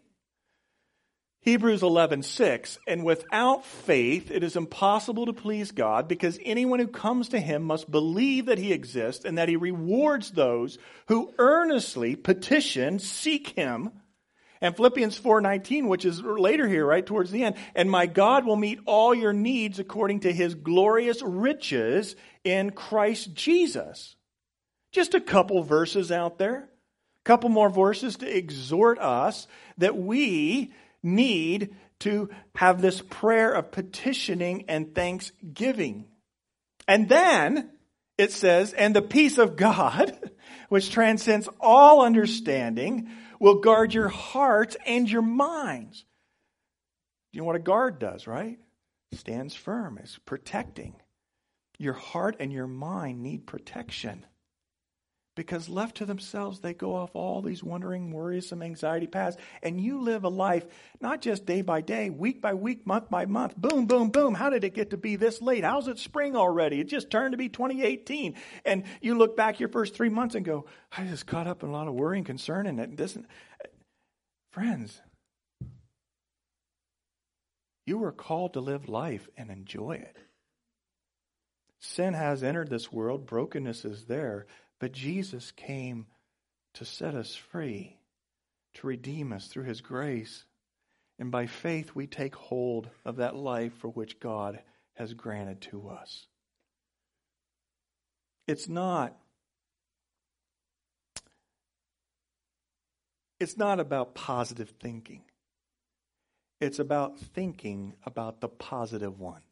Hebrews 1.46 1.84
11:6 1.84 2.80
and 2.88 3.06
without 3.06 3.66
faith 3.66 4.32
it 4.32 4.44
is 4.44 4.56
impossible 4.56 5.28
to 5.28 5.34
please 5.34 5.72
God 5.72 6.08
because 6.08 6.40
anyone 6.44 6.80
who 6.80 6.88
comes 6.88 7.30
to 7.30 7.40
him 7.40 7.64
must 7.64 7.90
believe 7.90 8.48
that 8.48 8.58
he 8.58 8.74
exists 8.74 9.24
and 9.26 9.38
that 9.38 9.48
he 9.48 9.56
rewards 9.56 10.32
those 10.32 10.80
who 11.08 11.32
earnestly 11.38 12.16
petition 12.16 12.98
seek 13.00 13.50
him 13.50 13.92
And 14.62 14.76
Philippians 14.76 15.18
4:19, 15.20 15.88
which 15.88 16.06
is 16.06 16.22
later 16.24 16.68
here, 16.68 16.86
right 16.86 17.06
towards 17.06 17.30
the 17.30 17.44
end, 17.44 17.56
and 17.76 17.92
my 17.92 18.06
God 18.08 18.46
will 18.46 18.56
meet 18.56 18.80
all 18.86 19.14
your 19.14 19.34
needs 19.34 19.80
according 19.80 20.22
to 20.22 20.34
his 20.34 20.56
glorious 20.56 21.22
riches 21.22 22.16
in 22.44 22.72
Christ 22.72 23.34
Jesus. 23.36 24.16
Just 24.92 25.14
a 25.14 25.22
couple 25.22 25.62
verses 25.62 26.12
out 26.12 26.38
there. 26.40 26.70
A 27.22 27.24
couple 27.26 27.50
more 27.50 27.70
verses 27.70 28.16
to 28.18 28.38
exhort 28.38 28.98
us 29.00 29.48
that 29.78 29.98
we 29.98 30.74
need 31.06 31.76
to 32.00 32.30
have 32.56 32.82
this 32.82 33.02
prayer 33.02 33.54
of 33.54 33.72
petitioning 33.72 34.66
and 34.68 34.94
thanksgiving. 34.94 36.06
And 36.88 37.08
then 37.08 37.70
it 38.18 38.32
says, 38.32 38.74
and 38.74 38.96
the 38.96 39.02
peace 39.02 39.38
of 39.38 39.56
God, 39.56 40.18
which 40.70 40.92
transcends 40.92 41.48
all 41.60 42.02
understanding, 42.02 43.10
will 43.40 43.60
guard 43.60 43.94
your 43.94 44.10
hearts 44.10 44.76
and 44.86 45.10
your 45.10 45.22
minds. 45.22 46.04
You 47.32 47.42
know 47.42 47.46
what 47.46 47.56
a 47.56 47.60
guard 47.60 48.00
does, 48.00 48.28
right? 48.28 48.58
Stands 49.14 49.56
firm, 49.56 49.98
is 49.98 50.18
protecting. 50.26 50.96
Your 51.78 51.94
heart 51.94 52.38
and 52.40 52.52
your 52.52 52.68
mind 52.68 53.22
need 53.22 53.46
protection. 53.46 54.26
Because 55.36 55.68
left 55.68 55.98
to 55.98 56.06
themselves, 56.06 56.62
they 56.62 56.74
go 56.74 56.96
off 56.96 57.14
all 57.14 57.42
these 57.42 57.62
wondering, 57.62 58.12
worrisome, 58.12 58.62
anxiety 58.62 59.06
paths. 59.06 59.36
And 59.62 59.82
you 59.82 60.02
live 60.02 60.24
a 60.24 60.30
life 60.30 60.66
not 61.02 61.22
just 61.22 61.46
day 61.46 61.62
by 61.62 61.82
day, 61.82 62.10
week 62.10 62.42
by 62.42 62.54
week, 62.54 62.88
month 62.88 63.10
by 63.10 63.26
month. 63.26 63.58
Boom, 63.58 63.86
boom, 63.86 64.10
boom. 64.10 64.34
How 64.34 64.50
did 64.50 64.64
it 64.64 64.74
get 64.74 64.92
to 64.92 64.98
be 64.98 65.18
this 65.18 65.42
late? 65.42 65.66
How's 65.66 65.90
it 65.90 66.00
spring 66.00 66.38
already? 66.38 66.80
It 66.80 66.88
just 66.88 67.12
turned 67.12 67.34
to 67.34 67.38
be 67.38 67.50
2018. 67.50 68.36
And 68.64 68.84
you 69.02 69.18
look 69.18 69.36
back 69.36 69.60
your 69.60 69.70
first 69.70 69.94
three 69.94 70.10
months 70.10 70.36
and 70.36 70.46
go, 70.46 70.68
I 70.98 71.04
just 71.04 71.28
caught 71.28 71.48
up 71.48 71.64
in 71.64 71.70
a 71.70 71.74
lot 71.74 71.90
of 71.90 71.94
worry 71.94 72.18
and 72.18 72.26
concern. 72.26 72.66
And 72.66 72.80
it 72.80 72.96
doesn't. 72.96 73.26
Friends, 74.54 75.02
you 77.86 77.98
were 77.98 78.14
called 78.14 78.54
to 78.54 78.62
live 78.62 78.88
life 78.88 79.28
and 79.36 79.52
enjoy 79.52 79.98
it. 79.98 80.16
Sin 81.82 82.14
has 82.14 82.42
entered 82.42 82.70
this 82.70 82.92
world, 82.92 83.26
brokenness 83.26 83.86
is 83.86 84.06
there. 84.06 84.48
But 84.80 84.92
Jesus 84.92 85.52
came 85.52 86.08
to 86.74 86.86
set 86.86 87.16
us 87.16 87.36
free, 87.36 87.98
to 88.76 88.88
redeem 88.88 89.32
us 89.32 89.48
through 89.48 89.64
his 89.64 89.82
grace. 89.82 90.46
And 91.18 91.32
by 91.32 91.48
faith, 91.48 91.92
we 91.96 92.08
take 92.08 92.36
hold 92.36 92.90
of 93.06 93.18
that 93.18 93.36
life 93.36 93.74
for 93.80 93.88
which 93.88 94.20
God 94.20 94.60
has 94.96 95.14
granted 95.14 95.62
to 95.62 95.90
us. 95.90 96.28
It's 98.48 98.68
not. 98.68 99.16
It's 103.40 103.58
not 103.58 103.80
about 103.80 104.16
positive 104.16 104.74
thinking. 104.82 105.24
It's 106.62 106.80
about 106.80 107.20
thinking 107.20 107.96
about 108.06 108.40
the 108.40 108.48
positive 108.48 109.20
one, 109.20 109.44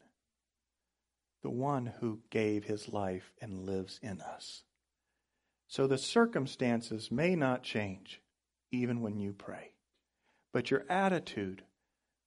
the 1.42 1.50
one 1.50 1.92
who 2.00 2.20
gave 2.30 2.64
his 2.64 2.88
life 2.88 3.32
and 3.40 3.66
lives 3.66 4.00
in 4.02 4.20
us. 4.20 4.62
So 5.74 5.88
the 5.88 5.98
circumstances 5.98 7.10
may 7.10 7.34
not 7.34 7.64
change 7.64 8.22
even 8.70 9.00
when 9.00 9.18
you 9.18 9.32
pray. 9.32 9.72
But 10.52 10.70
your 10.70 10.84
attitude, 10.88 11.64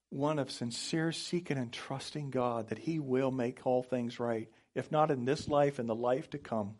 one 0.10 0.38
of 0.38 0.52
sincere 0.52 1.14
seeking 1.14 1.58
and 1.58 1.72
trusting 1.72 2.30
God 2.30 2.68
that 2.68 2.80
He 2.80 3.00
will 3.00 3.32
make 3.32 3.66
all 3.66 3.84
things 3.84 4.20
right, 4.20 4.50
if 4.76 4.92
not 4.92 5.12
in 5.12 5.24
this 5.24 5.48
life, 5.48 5.80
in 5.80 5.88
the 5.88 5.96
life 5.96 6.30
to 6.32 6.38
come, 6.38 6.76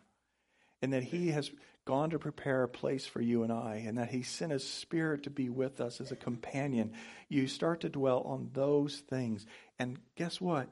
and 0.82 0.92
that 0.92 1.04
He 1.04 1.30
has 1.30 1.50
gone 1.86 2.10
to 2.10 2.20
prepare 2.20 2.64
a 2.64 2.68
place 2.68 3.08
for 3.08 3.22
you 3.22 3.44
and 3.44 3.54
I, 3.54 3.86
and 3.88 3.98
that 3.98 4.10
He 4.10 4.24
sent 4.24 4.52
His 4.52 4.70
Spirit 4.70 5.24
to 5.24 5.30
be 5.30 5.48
with 5.48 5.80
us 5.80 6.02
as 6.02 6.12
a 6.12 6.18
companion, 6.18 6.92
you 7.30 7.48
start 7.48 7.80
to 7.80 7.90
dwell 7.90 8.24
on 8.24 8.50
those 8.52 8.98
things. 9.10 9.46
And 9.80 10.00
guess 10.18 10.42
what? 10.42 10.68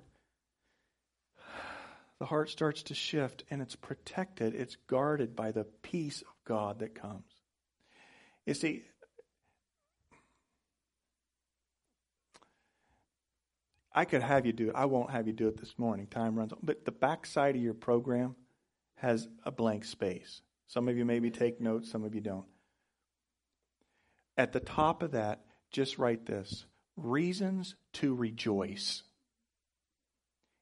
The 2.20 2.26
heart 2.26 2.50
starts 2.50 2.84
to 2.84 2.96
shift 2.96 3.44
and 3.50 3.62
it's 3.62 3.76
protected, 3.76 4.56
it's 4.56 4.78
guarded 4.88 5.36
by 5.36 5.52
the 5.52 5.66
peace 5.82 6.22
of 6.22 6.34
God 6.48 6.80
that 6.80 6.96
comes. 6.96 7.32
You 8.46 8.54
see, 8.54 8.84
I 13.94 14.06
could 14.06 14.22
have 14.22 14.46
you 14.46 14.54
do 14.54 14.70
it. 14.70 14.76
I 14.76 14.86
won't 14.86 15.12
have 15.12 15.26
you 15.26 15.34
do 15.34 15.48
it 15.48 15.58
this 15.58 15.74
morning. 15.78 16.08
Time 16.08 16.36
runs. 16.36 16.52
But 16.62 16.86
the 16.86 16.92
backside 16.92 17.56
of 17.56 17.62
your 17.62 17.74
program 17.74 18.36
has 18.96 19.28
a 19.44 19.52
blank 19.52 19.86
space. 19.86 20.42
Some 20.68 20.88
of 20.88 20.98
you 20.98 21.06
maybe 21.06 21.32
take 21.32 21.62
notes, 21.62 21.92
some 21.92 22.04
of 22.04 22.14
you 22.14 22.22
don't. 22.22 22.46
At 24.38 24.52
the 24.52 24.60
top 24.60 25.02
of 25.02 25.12
that, 25.12 25.46
just 25.72 25.98
write 25.98 26.26
this 26.26 26.66
reasons 26.98 27.76
to 27.94 28.14
rejoice. 28.14 29.04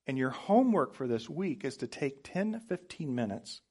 And 0.05 0.17
your 0.17 0.31
homework 0.31 0.95
for 0.95 1.07
this 1.07 1.29
week 1.29 1.63
is 1.63 1.77
to 1.77 1.87
take 1.87 2.23
10 2.23 2.53
to 2.53 2.59
15 2.59 3.15
minutes 3.15 3.61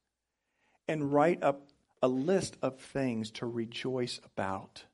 and 0.88 1.12
write 1.12 1.42
up 1.42 1.68
a 2.02 2.08
list 2.08 2.56
of 2.62 2.78
things 2.78 3.30
to 3.32 3.46
rejoice 3.46 4.20
about. 4.24 4.84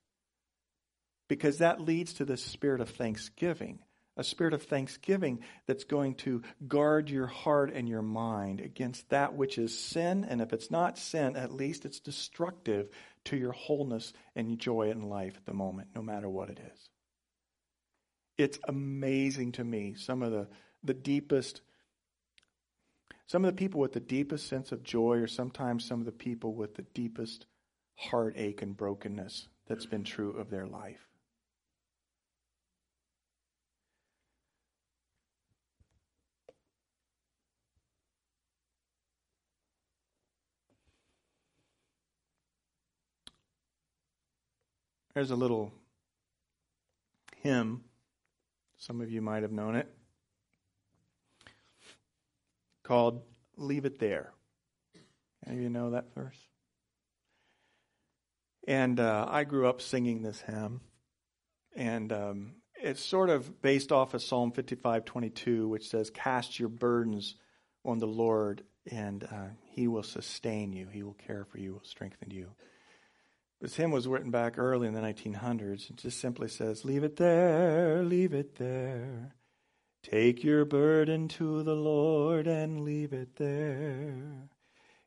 Because 1.28 1.58
that 1.58 1.80
leads 1.80 2.14
to 2.14 2.24
the 2.24 2.36
spirit 2.36 2.80
of 2.80 2.90
thanksgiving, 2.90 3.80
a 4.16 4.24
spirit 4.24 4.52
of 4.52 4.64
thanksgiving 4.64 5.40
that's 5.66 5.84
going 5.84 6.16
to 6.16 6.42
guard 6.66 7.08
your 7.08 7.26
heart 7.26 7.72
and 7.72 7.88
your 7.88 8.02
mind 8.02 8.60
against 8.60 9.08
that 9.10 9.34
which 9.34 9.58
is 9.58 9.78
sin. 9.78 10.26
And 10.28 10.40
if 10.40 10.52
it's 10.52 10.70
not 10.70 10.98
sin, 10.98 11.36
at 11.36 11.52
least 11.52 11.84
it's 11.84 12.00
destructive 12.00 12.88
to 13.24 13.36
your 13.36 13.52
wholeness 13.52 14.12
and 14.34 14.58
joy 14.58 14.90
in 14.90 15.08
life 15.08 15.36
at 15.36 15.46
the 15.46 15.54
moment, 15.54 15.88
no 15.94 16.02
matter 16.02 16.28
what 16.28 16.50
it 16.50 16.58
is. 16.74 16.90
It's 18.36 18.58
amazing 18.66 19.52
to 19.52 19.64
me 19.64 19.94
some 19.96 20.22
of 20.22 20.32
the 20.32 20.48
the 20.82 20.94
deepest, 20.94 21.60
some 23.26 23.44
of 23.44 23.54
the 23.54 23.58
people 23.58 23.80
with 23.80 23.92
the 23.92 24.00
deepest 24.00 24.48
sense 24.48 24.72
of 24.72 24.82
joy, 24.82 25.16
or 25.18 25.26
sometimes 25.26 25.84
some 25.84 26.00
of 26.00 26.06
the 26.06 26.12
people 26.12 26.54
with 26.54 26.74
the 26.76 26.82
deepest 26.94 27.46
heartache 27.96 28.62
and 28.62 28.76
brokenness 28.76 29.48
that's 29.66 29.86
been 29.86 30.04
true 30.04 30.30
of 30.30 30.50
their 30.50 30.66
life. 30.66 31.08
There's 45.14 45.32
a 45.32 45.36
little 45.36 45.72
hymn. 47.42 47.82
Some 48.76 49.00
of 49.00 49.10
you 49.10 49.20
might 49.20 49.42
have 49.42 49.50
known 49.50 49.74
it 49.74 49.92
called 52.88 53.20
Leave 53.58 53.84
It 53.84 53.98
There. 53.98 54.32
Any 55.46 55.58
of 55.58 55.62
you 55.62 55.68
know 55.68 55.90
that 55.90 56.14
verse? 56.14 56.38
And 58.66 58.98
uh, 58.98 59.26
I 59.28 59.44
grew 59.44 59.68
up 59.68 59.82
singing 59.82 60.22
this 60.22 60.40
hymn. 60.40 60.80
And 61.76 62.10
um, 62.12 62.54
it's 62.82 63.04
sort 63.04 63.28
of 63.28 63.60
based 63.60 63.92
off 63.92 64.14
of 64.14 64.22
Psalm 64.22 64.52
55 64.52 65.04
22, 65.04 65.68
which 65.68 65.88
says, 65.90 66.10
Cast 66.10 66.58
your 66.58 66.70
burdens 66.70 67.34
on 67.84 67.98
the 67.98 68.06
Lord, 68.06 68.64
and 68.90 69.22
uh, 69.22 69.48
he 69.66 69.86
will 69.86 70.02
sustain 70.02 70.72
you. 70.72 70.88
He 70.90 71.02
will 71.02 71.14
care 71.26 71.44
for 71.44 71.58
you, 71.58 71.74
will 71.74 71.84
strengthen 71.84 72.30
you. 72.30 72.48
This 73.60 73.76
hymn 73.76 73.90
was 73.90 74.08
written 74.08 74.30
back 74.30 74.58
early 74.58 74.88
in 74.88 74.94
the 74.94 75.00
1900s. 75.00 75.90
It 75.90 75.96
just 75.96 76.20
simply 76.20 76.48
says, 76.48 76.86
Leave 76.86 77.04
it 77.04 77.16
there, 77.16 78.02
leave 78.02 78.32
it 78.32 78.56
there. 78.56 79.34
Take 80.02 80.44
your 80.44 80.64
burden 80.64 81.28
to 81.28 81.62
the 81.62 81.74
Lord 81.74 82.46
and 82.46 82.82
leave 82.82 83.12
it 83.12 83.36
there. 83.36 84.48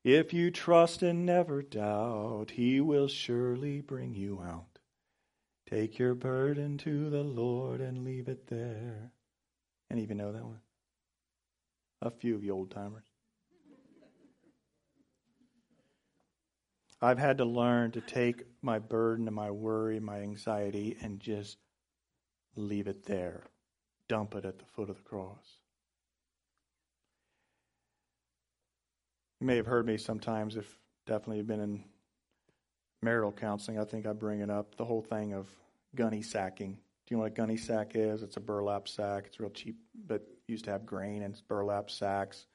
If 0.04 0.34
you 0.34 0.52
trust 0.52 1.02
and 1.02 1.26
never 1.26 1.62
doubt, 1.62 2.52
He 2.52 2.82
will 2.82 3.08
surely 3.08 3.82
bring 3.82 4.14
you 4.14 4.42
out. 4.42 4.80
Take 5.70 5.98
your 5.98 6.16
burden 6.16 6.78
to 6.80 7.10
the 7.10 7.24
Lord 7.24 7.80
and 7.80 8.04
leave 8.04 8.28
it 8.28 8.48
there. 8.48 9.12
And 9.90 10.00
even 10.00 10.18
know 10.18 10.32
that 10.32 10.44
one? 10.44 10.62
A 12.02 12.12
few 12.12 12.36
of 12.36 12.44
you 12.44 12.54
old 12.54 12.72
timers. 12.72 13.06
I've 17.02 17.20
had 17.20 17.38
to 17.38 17.46
learn 17.46 17.92
to 17.92 18.02
take 18.02 18.44
my 18.62 18.78
burden 18.78 19.28
and 19.28 19.36
my 19.36 19.50
worry, 19.50 20.00
my 20.00 20.20
anxiety, 20.20 20.98
and 21.02 21.20
just 21.20 21.58
leave 22.56 22.88
it 22.88 23.06
there 23.06 23.51
dump 24.12 24.36
it 24.36 24.44
at 24.44 24.60
the 24.60 24.66
foot 24.66 24.90
of 24.90 24.98
the 24.98 25.04
cross. 25.04 25.60
You 29.40 29.48
may 29.48 29.56
have 29.56 29.66
heard 29.66 29.86
me 29.86 29.96
sometimes, 29.96 30.58
if 30.58 30.78
definitely 31.08 31.38
have 31.38 31.48
been 31.48 31.62
in 31.62 31.86
marital 33.02 33.32
counseling, 33.32 33.80
I 33.80 33.86
think 33.86 34.06
I 34.06 34.12
bring 34.12 34.42
it 34.42 34.50
up 34.50 34.76
the 34.76 34.84
whole 34.84 35.02
thing 35.02 35.34
of 35.34 35.48
gunny 35.96 36.22
sacking. 36.22 36.74
Do 36.74 36.80
you 37.08 37.16
know 37.16 37.22
what 37.22 37.32
a 37.32 37.36
gunny 37.36 37.56
sack 37.56 37.94
is? 37.96 38.22
It's 38.22 38.36
a 38.36 38.42
burlap 38.42 38.90
sack. 38.90 39.28
It's 39.28 39.40
real 39.40 39.50
cheap, 39.50 39.78
but 40.06 40.28
used 40.46 40.66
to 40.66 40.72
have 40.72 40.86
grain 40.86 41.24
and 41.24 41.42
burlap 41.48 41.90
sacks. 41.90 42.48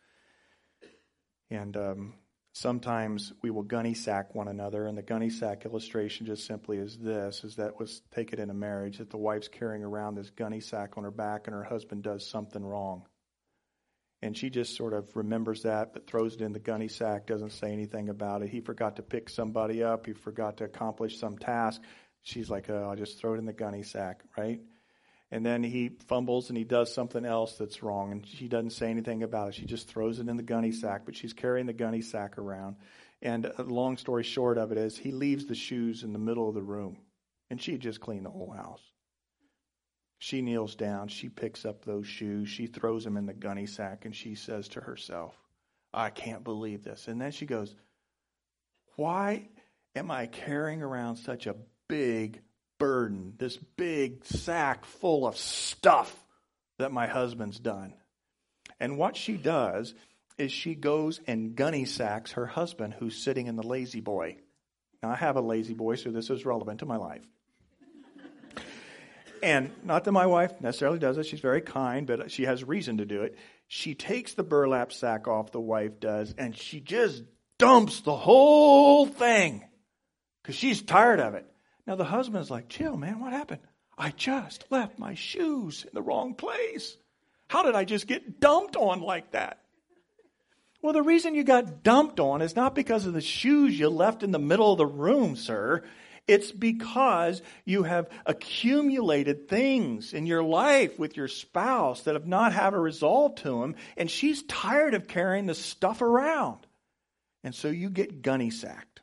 And 1.51 1.75
um, 1.79 2.13
sometimes 2.57 3.35
we 3.43 3.51
will 3.51 3.63
gunny 3.63 3.93
sack 3.93 4.35
one 4.35 4.49
another. 4.49 4.87
And 4.87 4.97
the 4.97 5.03
gunny 5.03 5.29
sack 5.29 5.67
illustration 5.67 6.25
just 6.25 6.47
simply 6.47 6.79
is 6.79 6.97
this 6.97 7.45
is 7.45 7.57
that 7.57 7.79
was 7.79 8.01
take 8.15 8.33
it 8.33 8.39
in 8.39 8.49
a 8.49 8.55
marriage 8.55 8.99
that 8.99 9.11
the 9.11 9.19
wife's 9.19 9.49
carrying 9.49 9.85
around 9.85 10.15
this 10.15 10.31
gunny 10.31 10.61
sack 10.61 10.95
on 10.97 11.05
her 11.05 11.11
back 11.11 11.47
and 11.47 11.55
her 11.55 11.65
husband 11.65 12.03
does 12.03 12.27
something 12.27 12.65
wrong. 12.65 13.05
And 14.23 14.37
she 14.37 14.49
just 14.49 14.75
sort 14.75 14.95
of 14.95 15.15
remembers 15.15 15.63
that 15.63 15.93
but 15.93 16.07
throws 16.07 16.35
it 16.35 16.41
in 16.41 16.53
the 16.53 16.59
gunny 16.59 16.89
sack 16.89 17.27
doesn't 17.27 17.53
say 17.53 17.73
anything 17.73 18.09
about 18.09 18.41
it. 18.41 18.49
He 18.49 18.61
forgot 18.61 18.97
to 18.97 19.03
pick 19.03 19.29
somebody 19.29 19.83
up. 19.83 20.07
He 20.07 20.15
forgot 20.15 20.57
to 20.57 20.65
accomplish 20.65 21.19
some 21.19 21.37
task. 21.37 21.83
She's 22.23 22.49
like 22.49 22.71
oh 22.71 22.89
i'll 22.89 22.97
just 22.97 23.21
throw 23.21 23.35
it 23.35 23.39
in 23.39 23.45
the 23.45 23.53
gunny 23.53 23.83
sack 23.83 24.23
right 24.37 24.61
and 25.31 25.45
then 25.45 25.63
he 25.63 25.91
fumbles 26.07 26.49
and 26.49 26.57
he 26.57 26.65
does 26.65 26.95
something 26.95 27.25
else 27.25 27.57
that's 27.57 27.83
wrong. 27.83 28.13
And 28.13 28.27
she 28.27 28.49
doesn't 28.49 28.71
say 28.71 28.91
anything 28.91 29.23
about 29.23 29.49
it. 29.49 29.55
She 29.57 29.67
just 29.67 29.89
throws 29.89 30.21
it 30.21 30.29
in 30.29 30.37
the 30.37 30.43
gunny 30.43 30.73
sack 30.73 31.03
but 31.05 31.17
she's 31.17 31.33
carrying 31.33 31.67
the 31.67 31.73
gunny 31.73 32.01
sack 32.01 32.39
around. 32.39 32.77
And 33.23 33.51
long 33.59 33.97
story 33.97 34.23
short 34.23 34.59
of 34.59 34.73
it 34.73 34.79
is 34.79 34.97
he 34.97 35.11
leaves 35.11 35.47
the 35.47 35.55
shoes 35.55 36.03
in 36.05 36.13
the 36.13 36.19
middle 36.19 36.49
of 36.49 36.55
the 36.55 36.63
room. 36.63 36.99
And 37.51 37.61
she 37.61 37.77
just 37.77 38.01
cleaned 38.01 38.27
the 38.27 38.31
whole 38.31 38.51
house. 38.51 38.83
She 40.19 40.43
kneels 40.43 40.77
down. 40.77 41.09
She 41.09 41.29
picks 41.29 41.65
up 41.65 41.85
those 41.85 42.07
shoes. 42.07 42.49
She 42.49 42.67
throws 42.67 43.05
them 43.05 43.17
in 43.17 43.27
the 43.27 43.35
gunny 43.35 43.67
sack 43.67 44.05
and 44.05 44.15
she 44.15 44.35
says 44.35 44.69
to 44.69 44.81
herself 44.81 45.35
i 45.93 46.11
can't 46.11 46.45
believe 46.45 46.85
this. 46.85 47.09
And 47.09 47.21
then 47.21 47.33
she 47.33 47.47
goes 47.47 47.75
why 48.95 49.49
am 49.95 50.11
i 50.11 50.27
carrying 50.27 50.83
around 50.83 51.17
such 51.17 51.47
a 51.47 51.57
big 51.89 52.43
burden, 52.79 53.35
this 53.39 53.57
big 53.57 54.25
sack 54.25 54.85
full 54.85 55.27
of 55.27 55.37
stuff 55.37 56.15
that 56.79 56.93
my 56.93 57.07
husband's 57.07 57.59
done. 57.59 57.95
And 58.79 58.99
what 58.99 59.17
she 59.17 59.37
does 59.37 59.95
is 60.39 60.53
she 60.53 60.75
goes 60.75 61.21
and 61.27 61.57
gunny 61.57 61.85
sacks 61.85 62.33
her 62.33 62.47
husband 62.47 62.95
who's 62.99 63.17
sitting 63.17 63.47
in 63.47 63.57
the 63.57 63.67
La-Z-Boy. 63.67 64.37
Now, 65.03 65.11
I 65.11 65.17
have 65.17 65.37
a 65.37 65.41
La-Z-Boy, 65.41 65.97
so 65.97 66.11
this 66.11 66.31
is 66.31 66.45
relevant 66.45 66.81
to 66.81 66.87
my 66.87 66.97
life. 66.97 67.23
and 69.43 69.71
not 69.83 70.05
that 70.05 70.13
my 70.13 70.27
wife 70.27 70.61
necessarily 70.61 70.99
does 70.99 71.17
it, 71.17 71.27
she's 71.27 71.41
very 71.41 71.63
kind, 71.63 72.07
but 72.07 72.31
she 72.31 72.45
has 72.45 72.63
reason 72.65 72.99
to 72.99 73.07
do 73.07 73.23
it. 73.23 73.37
She 73.69 73.95
takes 73.95 74.35
the 74.35 74.43
burlap 74.43 74.93
sack 74.93 75.27
off, 75.27 75.53
the 75.53 75.61
wife 75.61 75.99
does, 76.01 76.35
and 76.37 76.57
she 76.57 76.81
just 76.81 77.23
dumps 77.59 78.01
the 78.01 78.17
whole 78.17 79.07
thing 79.07 79.65
because 80.43 80.57
she's 80.57 80.83
tired 80.83 81.21
of 81.21 81.35
it. 81.35 81.47
Now 81.87 81.95
the 81.95 82.05
husband's 82.05 82.51
like, 82.51 82.69
chill, 82.69 82.97
man, 82.97 83.21
what 83.21 83.33
happened? 83.33 83.61
I 83.97 84.11
just 84.11 84.65
left 84.71 84.99
my 84.99 85.15
shoes 85.15 85.85
in 85.85 85.91
the 85.95 86.03
wrong 86.03 86.35
place. 86.35 86.97
How 87.49 87.63
did 87.63 87.75
I 87.75 87.85
just 87.85 88.07
get 88.07 88.41
dumped 88.41 88.77
on 88.77 89.01
like 89.01 89.31
that? 89.33 89.61
Well, 90.83 90.93
the 90.93 91.03
reason 91.03 91.35
you 91.35 91.45
got 91.45 91.83
dumped 91.83 92.21
on 92.21 92.43
is 92.43 92.55
not 92.55 92.75
because 92.75 93.07
of 93.07 93.13
the 93.13 93.21
shoes 93.21 93.79
you 93.79 93.89
left 93.89 94.23
in 94.23 94.31
the 94.31 94.39
middle 94.39 94.73
of 94.73 94.79
the 94.79 94.87
room, 94.87 95.37
sir. 95.37 95.83
It's 96.29 96.51
because 96.51 97.41
you 97.65 97.85
have 97.85 98.09
accumulated 98.27 99.49
things 99.49 100.13
in 100.13 100.27
your 100.27 100.43
life 100.43 100.99
with 100.99 101.17
your 101.17 101.29
spouse 101.29 102.03
that 102.03 102.15
have 102.15 102.27
not 102.27 102.53
had 102.53 102.75
a 102.75 102.79
resolve 102.79 103.37
to 103.37 103.61
them, 103.61 103.77
and 103.97 104.11
she's 104.11 104.43
tired 104.43 104.95
of 104.95 105.09
carrying 105.09 105.47
the 105.47 105.55
stuff 105.55 106.03
around. 106.03 106.67
And 107.45 107.55
so 107.55 107.69
you 107.69 107.91
get 107.91 108.23
gunny 108.23 108.51
sacked. 108.51 109.01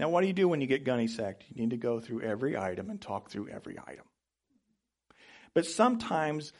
Now, 0.00 0.08
what 0.08 0.22
do 0.22 0.28
you 0.28 0.32
do 0.32 0.48
when 0.48 0.62
you 0.62 0.66
get 0.66 0.84
gunny 0.84 1.08
sacked? 1.08 1.44
You 1.52 1.60
need 1.60 1.70
to 1.70 1.76
go 1.76 2.00
through 2.00 2.22
every 2.22 2.56
item 2.56 2.88
and 2.88 2.98
talk 2.98 3.28
through 3.28 3.48
every 3.48 3.78
item. 3.78 4.06
But 5.52 5.66
sometimes 5.66 6.54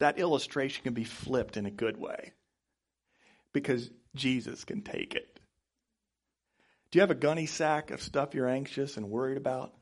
that 0.00 0.18
illustration 0.18 0.82
can 0.82 0.94
be 0.94 1.04
flipped 1.04 1.56
in 1.56 1.64
a 1.64 1.70
good 1.70 1.96
way 1.96 2.32
because 3.52 3.88
Jesus 4.16 4.64
can 4.64 4.82
take 4.82 5.14
it. 5.14 5.38
Do 6.90 6.96
you 6.96 7.02
have 7.02 7.12
a 7.12 7.14
gunny 7.14 7.46
sack 7.46 7.92
of 7.92 8.02
stuff 8.02 8.34
you're 8.34 8.48
anxious 8.48 8.96
and 8.96 9.08
worried 9.08 9.38
about? 9.38 9.72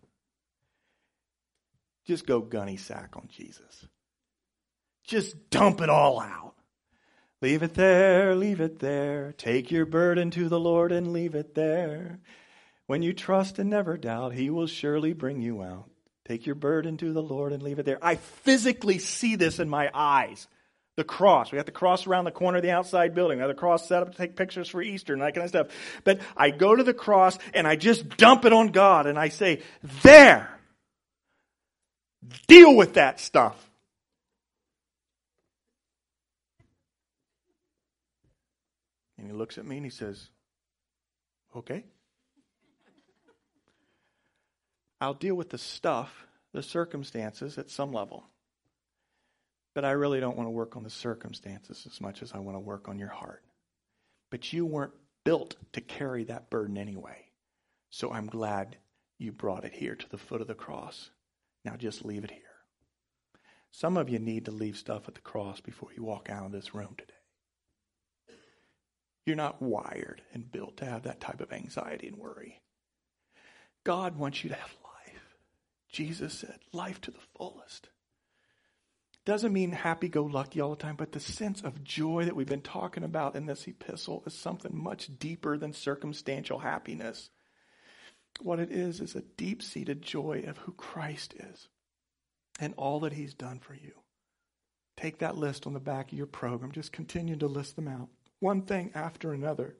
Just 2.05 2.27
go 2.27 2.43
gunny 2.43 2.77
sack 2.77 3.17
on 3.17 3.31
Jesus. 3.35 3.87
Just 5.05 5.49
dump 5.49 5.81
it 5.81 5.89
all 5.89 6.21
out. 6.21 6.54
Leave 7.45 7.63
it 7.63 7.75
there, 7.75 8.35
leave 8.35 8.63
it 8.63 8.79
there. 8.79 9.35
Take 9.37 9.71
your 9.71 9.85
burden 9.85 10.31
to 10.31 10.49
the 10.49 10.59
Lord 10.59 10.93
and 10.93 11.13
leave 11.13 11.35
it 11.35 11.55
there. 11.55 12.21
When 12.87 13.03
you 13.03 13.13
trust 13.13 13.59
and 13.59 13.69
never 13.69 13.99
doubt, 13.99 14.33
He 14.33 14.49
will 14.49 14.67
surely 14.67 15.13
bring 15.13 15.43
you 15.43 15.63
out. 15.63 15.91
Take 16.27 16.47
your 16.47 16.55
burden 16.55 16.97
to 16.97 17.13
the 17.13 17.23
Lord 17.23 17.53
and 17.53 17.63
leave 17.63 17.79
it 17.79 17.85
there. 17.85 17.99
I 18.01 18.15
physically 18.15 18.99
see 18.99 19.37
this 19.37 19.59
in 19.59 19.69
my 19.69 19.91
eyes. 19.93 20.49
The 20.97 21.05
cross. 21.05 21.53
We 21.53 21.57
got 21.57 21.67
the 21.67 21.73
cross 21.73 22.07
around 22.07 22.25
the 22.25 22.31
corner 22.31 22.57
of 22.57 22.63
the 22.63 22.71
outside 22.71 23.15
building. 23.15 23.37
We 23.37 23.43
have 23.43 23.49
the 23.49 23.55
cross 23.55 23.87
set 23.87 24.01
up 24.01 24.13
to 24.13 24.17
take 24.17 24.37
pictures 24.37 24.71
for 24.71 24.81
Easter 24.81 25.13
and 25.13 25.21
that 25.21 25.35
kind 25.35 25.45
of 25.45 25.51
stuff. 25.51 25.67
But 26.03 26.21
I 26.35 26.49
go 26.49 26.75
to 26.75 26.83
the 26.83 26.95
cross 26.95 27.39
and 27.53 27.67
I 27.67 27.77
just 27.77 28.17
dump 28.17 28.47
it 28.47 28.55
on 28.55 28.69
God 28.69 29.07
and 29.07 29.19
I 29.19 29.29
say, 29.29 29.61
there! 30.03 30.49
Deal 32.47 32.75
with 32.75 32.95
that 32.95 33.21
stuff. 33.21 33.55
And 39.25 39.33
he 39.33 39.39
looks 39.39 39.57
at 39.57 39.65
me 39.65 39.77
and 39.77 39.87
he 39.87 39.91
says, 39.91 40.29
Okay. 41.57 41.87
I'll 45.01 45.15
deal 45.15 45.35
with 45.35 45.49
the 45.49 45.57
stuff, 45.57 46.27
the 46.53 46.63
circumstances 46.63 47.57
at 47.57 47.71
some 47.71 47.91
level. 47.91 48.25
But 49.75 49.87
I 49.87 49.93
really 49.93 50.21
don't 50.21 50.37
want 50.37 50.47
to 50.47 50.53
work 50.53 50.77
on 50.77 50.83
the 50.83 50.91
circumstances 50.91 51.87
as 51.91 52.03
much 52.03 52.21
as 52.21 52.33
I 52.35 52.39
want 52.41 52.57
to 52.57 52.61
work 52.61 52.87
on 52.87 52.99
your 52.99 53.09
heart. 53.09 53.43
But 54.31 54.53
you 54.53 54.67
weren't 54.67 54.93
built 55.25 55.57
to 55.73 55.81
carry 55.81 56.25
that 56.25 56.51
burden 56.51 56.77
anyway. 56.77 57.31
So 57.89 58.13
I'm 58.13 58.27
glad 58.27 58.77
you 59.19 59.33
brought 59.33 59.65
it 59.65 59.73
here 59.73 59.95
to 59.95 60.09
the 60.11 60.19
foot 60.19 60.43
of 60.43 60.49
the 60.49 60.55
cross. 60.55 61.09
Now 61.65 61.77
just 61.77 62.05
leave 62.05 62.25
it 62.25 62.31
here. 62.31 62.41
Some 63.71 63.97
of 63.97 64.11
you 64.11 64.19
need 64.19 64.45
to 64.45 64.51
leave 64.51 64.77
stuff 64.77 65.09
at 65.09 65.15
the 65.15 65.23
cross 65.23 65.63
before 65.63 65.89
you 65.97 66.05
walk 66.05 66.29
out 66.29 66.45
of 66.45 66.53
this 66.53 66.75
room 66.75 66.95
today. 66.99 67.14
You're 69.27 69.37
not 69.37 69.63
wired 69.63 70.23
and 70.33 70.51
built 70.51 70.79
to 70.79 70.85
have 70.85 71.05
that 71.05 71.21
type 71.21 71.41
of 71.41 71.53
anxiety 71.53 72.09
and 72.09 72.19
worry. 72.19 72.61
God 73.85 74.17
wants 74.17 74.45
you 74.45 74.51
to 74.51 74.57
have 74.57 74.77
life. 74.85 75.37
Jesus 75.91 76.35
said, 76.35 76.59
life 76.73 77.01
to 77.03 77.11
the 77.11 77.19
fullest. 77.37 77.89
Doesn't 79.25 79.55
mean 79.55 79.73
happy 79.73 80.09
go 80.09 80.25
lucky 80.25 80.61
all 80.61 80.71
the 80.71 80.77
time, 80.77 80.97
but 80.97 81.13
the 81.13 81.21
sense 81.21 81.63
of 81.63 81.83
joy 81.83 82.27
that 82.27 82.37
we've 82.37 82.47
been 82.47 82.61
talking 82.61 83.05
about 83.05 83.37
in 83.37 83.47
this 83.47 83.67
epistle 83.67 84.23
is 84.27 84.35
something 84.35 84.77
much 84.77 85.19
deeper 85.19 85.57
than 85.57 85.73
circumstantial 85.73 86.59
happiness. 86.59 87.31
What 88.43 88.59
it 88.59 88.71
is 88.71 89.01
is 89.01 89.15
a 89.15 89.23
deep 89.23 89.63
seated 89.63 90.03
joy 90.03 90.45
of 90.47 90.59
who 90.59 90.73
Christ 90.73 91.35
is 91.39 91.69
and 92.61 92.75
all 92.77 93.01
that 93.01 93.15
he's 93.15 93.33
done 93.33 93.61
for 93.61 93.75
you. 93.75 93.93
Take 94.97 95.19
that 95.19 95.39
list 95.39 95.67
on 95.67 95.73
the 95.73 95.81
back 95.81 96.13
of 96.13 96.19
your 96.19 96.27
program. 96.27 96.73
Just 96.73 96.93
continue 96.93 97.37
to 97.37 97.47
list 97.47 97.77
them 97.77 97.89
out 97.89 98.11
one 98.45 98.61
thing 98.61 98.91
after 98.95 99.33
another. 99.33 99.75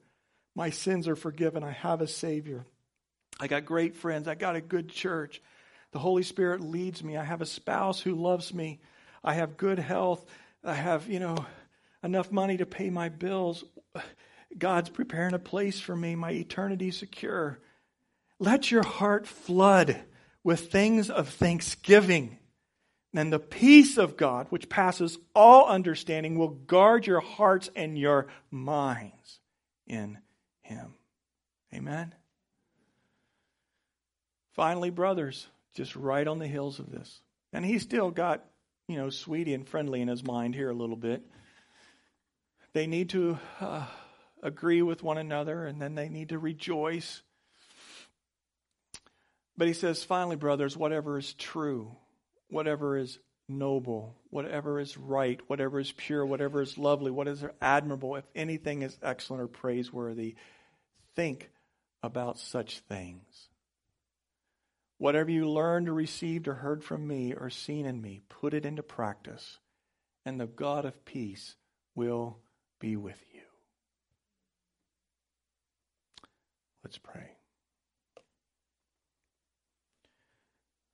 My 0.55 0.71
sins 0.71 1.07
are 1.07 1.15
forgiven. 1.15 1.63
I 1.63 1.71
have 1.71 2.01
a 2.01 2.07
Savior. 2.07 2.65
I 3.39 3.45
got 3.45 3.63
great 3.63 3.95
friends. 3.95 4.27
I 4.27 4.33
got 4.33 4.55
a 4.55 4.61
good 4.61 4.89
church. 4.89 5.39
The 5.91 5.99
Holy 5.99 6.23
Spirit 6.23 6.61
leads 6.61 7.03
me. 7.03 7.15
I 7.15 7.23
have 7.23 7.43
a 7.43 7.45
spouse 7.45 8.01
who 8.01 8.15
loves 8.15 8.51
me. 8.55 8.81
I 9.23 9.35
have 9.35 9.55
good 9.55 9.77
health. 9.77 10.25
I 10.63 10.73
have, 10.73 11.07
you 11.07 11.19
know, 11.19 11.45
enough 12.03 12.31
money 12.31 12.57
to 12.57 12.65
pay 12.65 12.89
my 12.89 13.09
bills. 13.09 13.63
God's 14.57 14.89
preparing 14.89 15.35
a 15.35 15.39
place 15.39 15.79
for 15.79 15.95
me. 15.95 16.15
My 16.15 16.31
eternity 16.31 16.89
secure. 16.89 17.59
Let 18.39 18.71
your 18.71 18.83
heart 18.83 19.27
flood 19.27 20.01
with 20.43 20.71
things 20.71 21.11
of 21.11 21.29
thanksgiving 21.29 22.39
and 23.15 23.31
the 23.31 23.39
peace 23.39 23.97
of 23.97 24.17
God, 24.17 24.47
which 24.49 24.67
passes 24.67 25.17
all 25.33 25.67
understanding, 25.67 26.37
will 26.37 26.49
guard 26.49 27.07
your 27.07 27.21
hearts 27.21 27.69
and 27.75 27.97
your 27.97 28.27
minds 28.51 29.39
in 29.87 30.17
Him. 30.61 30.95
Amen. 31.73 32.13
Finally, 34.53 34.89
brothers, 34.89 35.47
just 35.73 35.95
right 35.95 36.27
on 36.27 36.39
the 36.39 36.47
heels 36.47 36.79
of 36.79 36.91
this. 36.91 37.21
And 37.51 37.65
he's 37.65 37.83
still 37.83 38.11
got, 38.11 38.45
you 38.87 38.97
know, 38.97 39.09
sweetie 39.09 39.53
and 39.53 39.67
friendly 39.67 40.01
in 40.01 40.07
his 40.07 40.23
mind 40.23 40.55
here 40.55 40.69
a 40.69 40.73
little 40.75 40.95
bit. 40.95 41.21
They 42.73 42.87
need 42.87 43.09
to 43.09 43.37
uh, 43.59 43.85
agree 44.43 44.81
with 44.81 45.03
one 45.03 45.17
another 45.17 45.65
and 45.65 45.81
then 45.81 45.95
they 45.95 46.09
need 46.09 46.29
to 46.29 46.39
rejoice. 46.39 47.21
But 49.57 49.67
he 49.67 49.73
says, 49.73 50.03
finally, 50.03 50.35
brothers, 50.35 50.75
whatever 50.75 51.17
is 51.17 51.33
true 51.33 51.95
whatever 52.49 52.97
is 52.97 53.19
noble, 53.47 54.15
whatever 54.29 54.79
is 54.79 54.97
right, 54.97 55.39
whatever 55.47 55.79
is 55.79 55.91
pure, 55.91 56.25
whatever 56.25 56.61
is 56.61 56.77
lovely, 56.77 57.11
what 57.11 57.27
is 57.27 57.43
admirable, 57.61 58.15
if 58.15 58.25
anything 58.35 58.81
is 58.81 58.97
excellent 59.01 59.43
or 59.43 59.47
praiseworthy, 59.47 60.35
think 61.15 61.49
about 62.01 62.39
such 62.39 62.79
things. 62.79 63.49
Whatever 64.97 65.29
you 65.29 65.49
learned 65.49 65.89
or 65.89 65.93
received 65.93 66.47
or 66.47 66.53
heard 66.55 66.83
from 66.83 67.05
me 67.05 67.33
or 67.33 67.49
seen 67.49 67.85
in 67.85 68.01
me, 68.01 68.21
put 68.29 68.53
it 68.53 68.65
into 68.65 68.81
practice, 68.81 69.57
and 70.25 70.39
the 70.39 70.47
God 70.47 70.85
of 70.85 71.05
peace 71.05 71.55
will 71.95 72.37
be 72.79 72.95
with 72.95 73.21
you. 73.33 73.41
Let's 76.83 76.97
pray. 76.97 77.31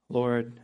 Lord, 0.09 0.59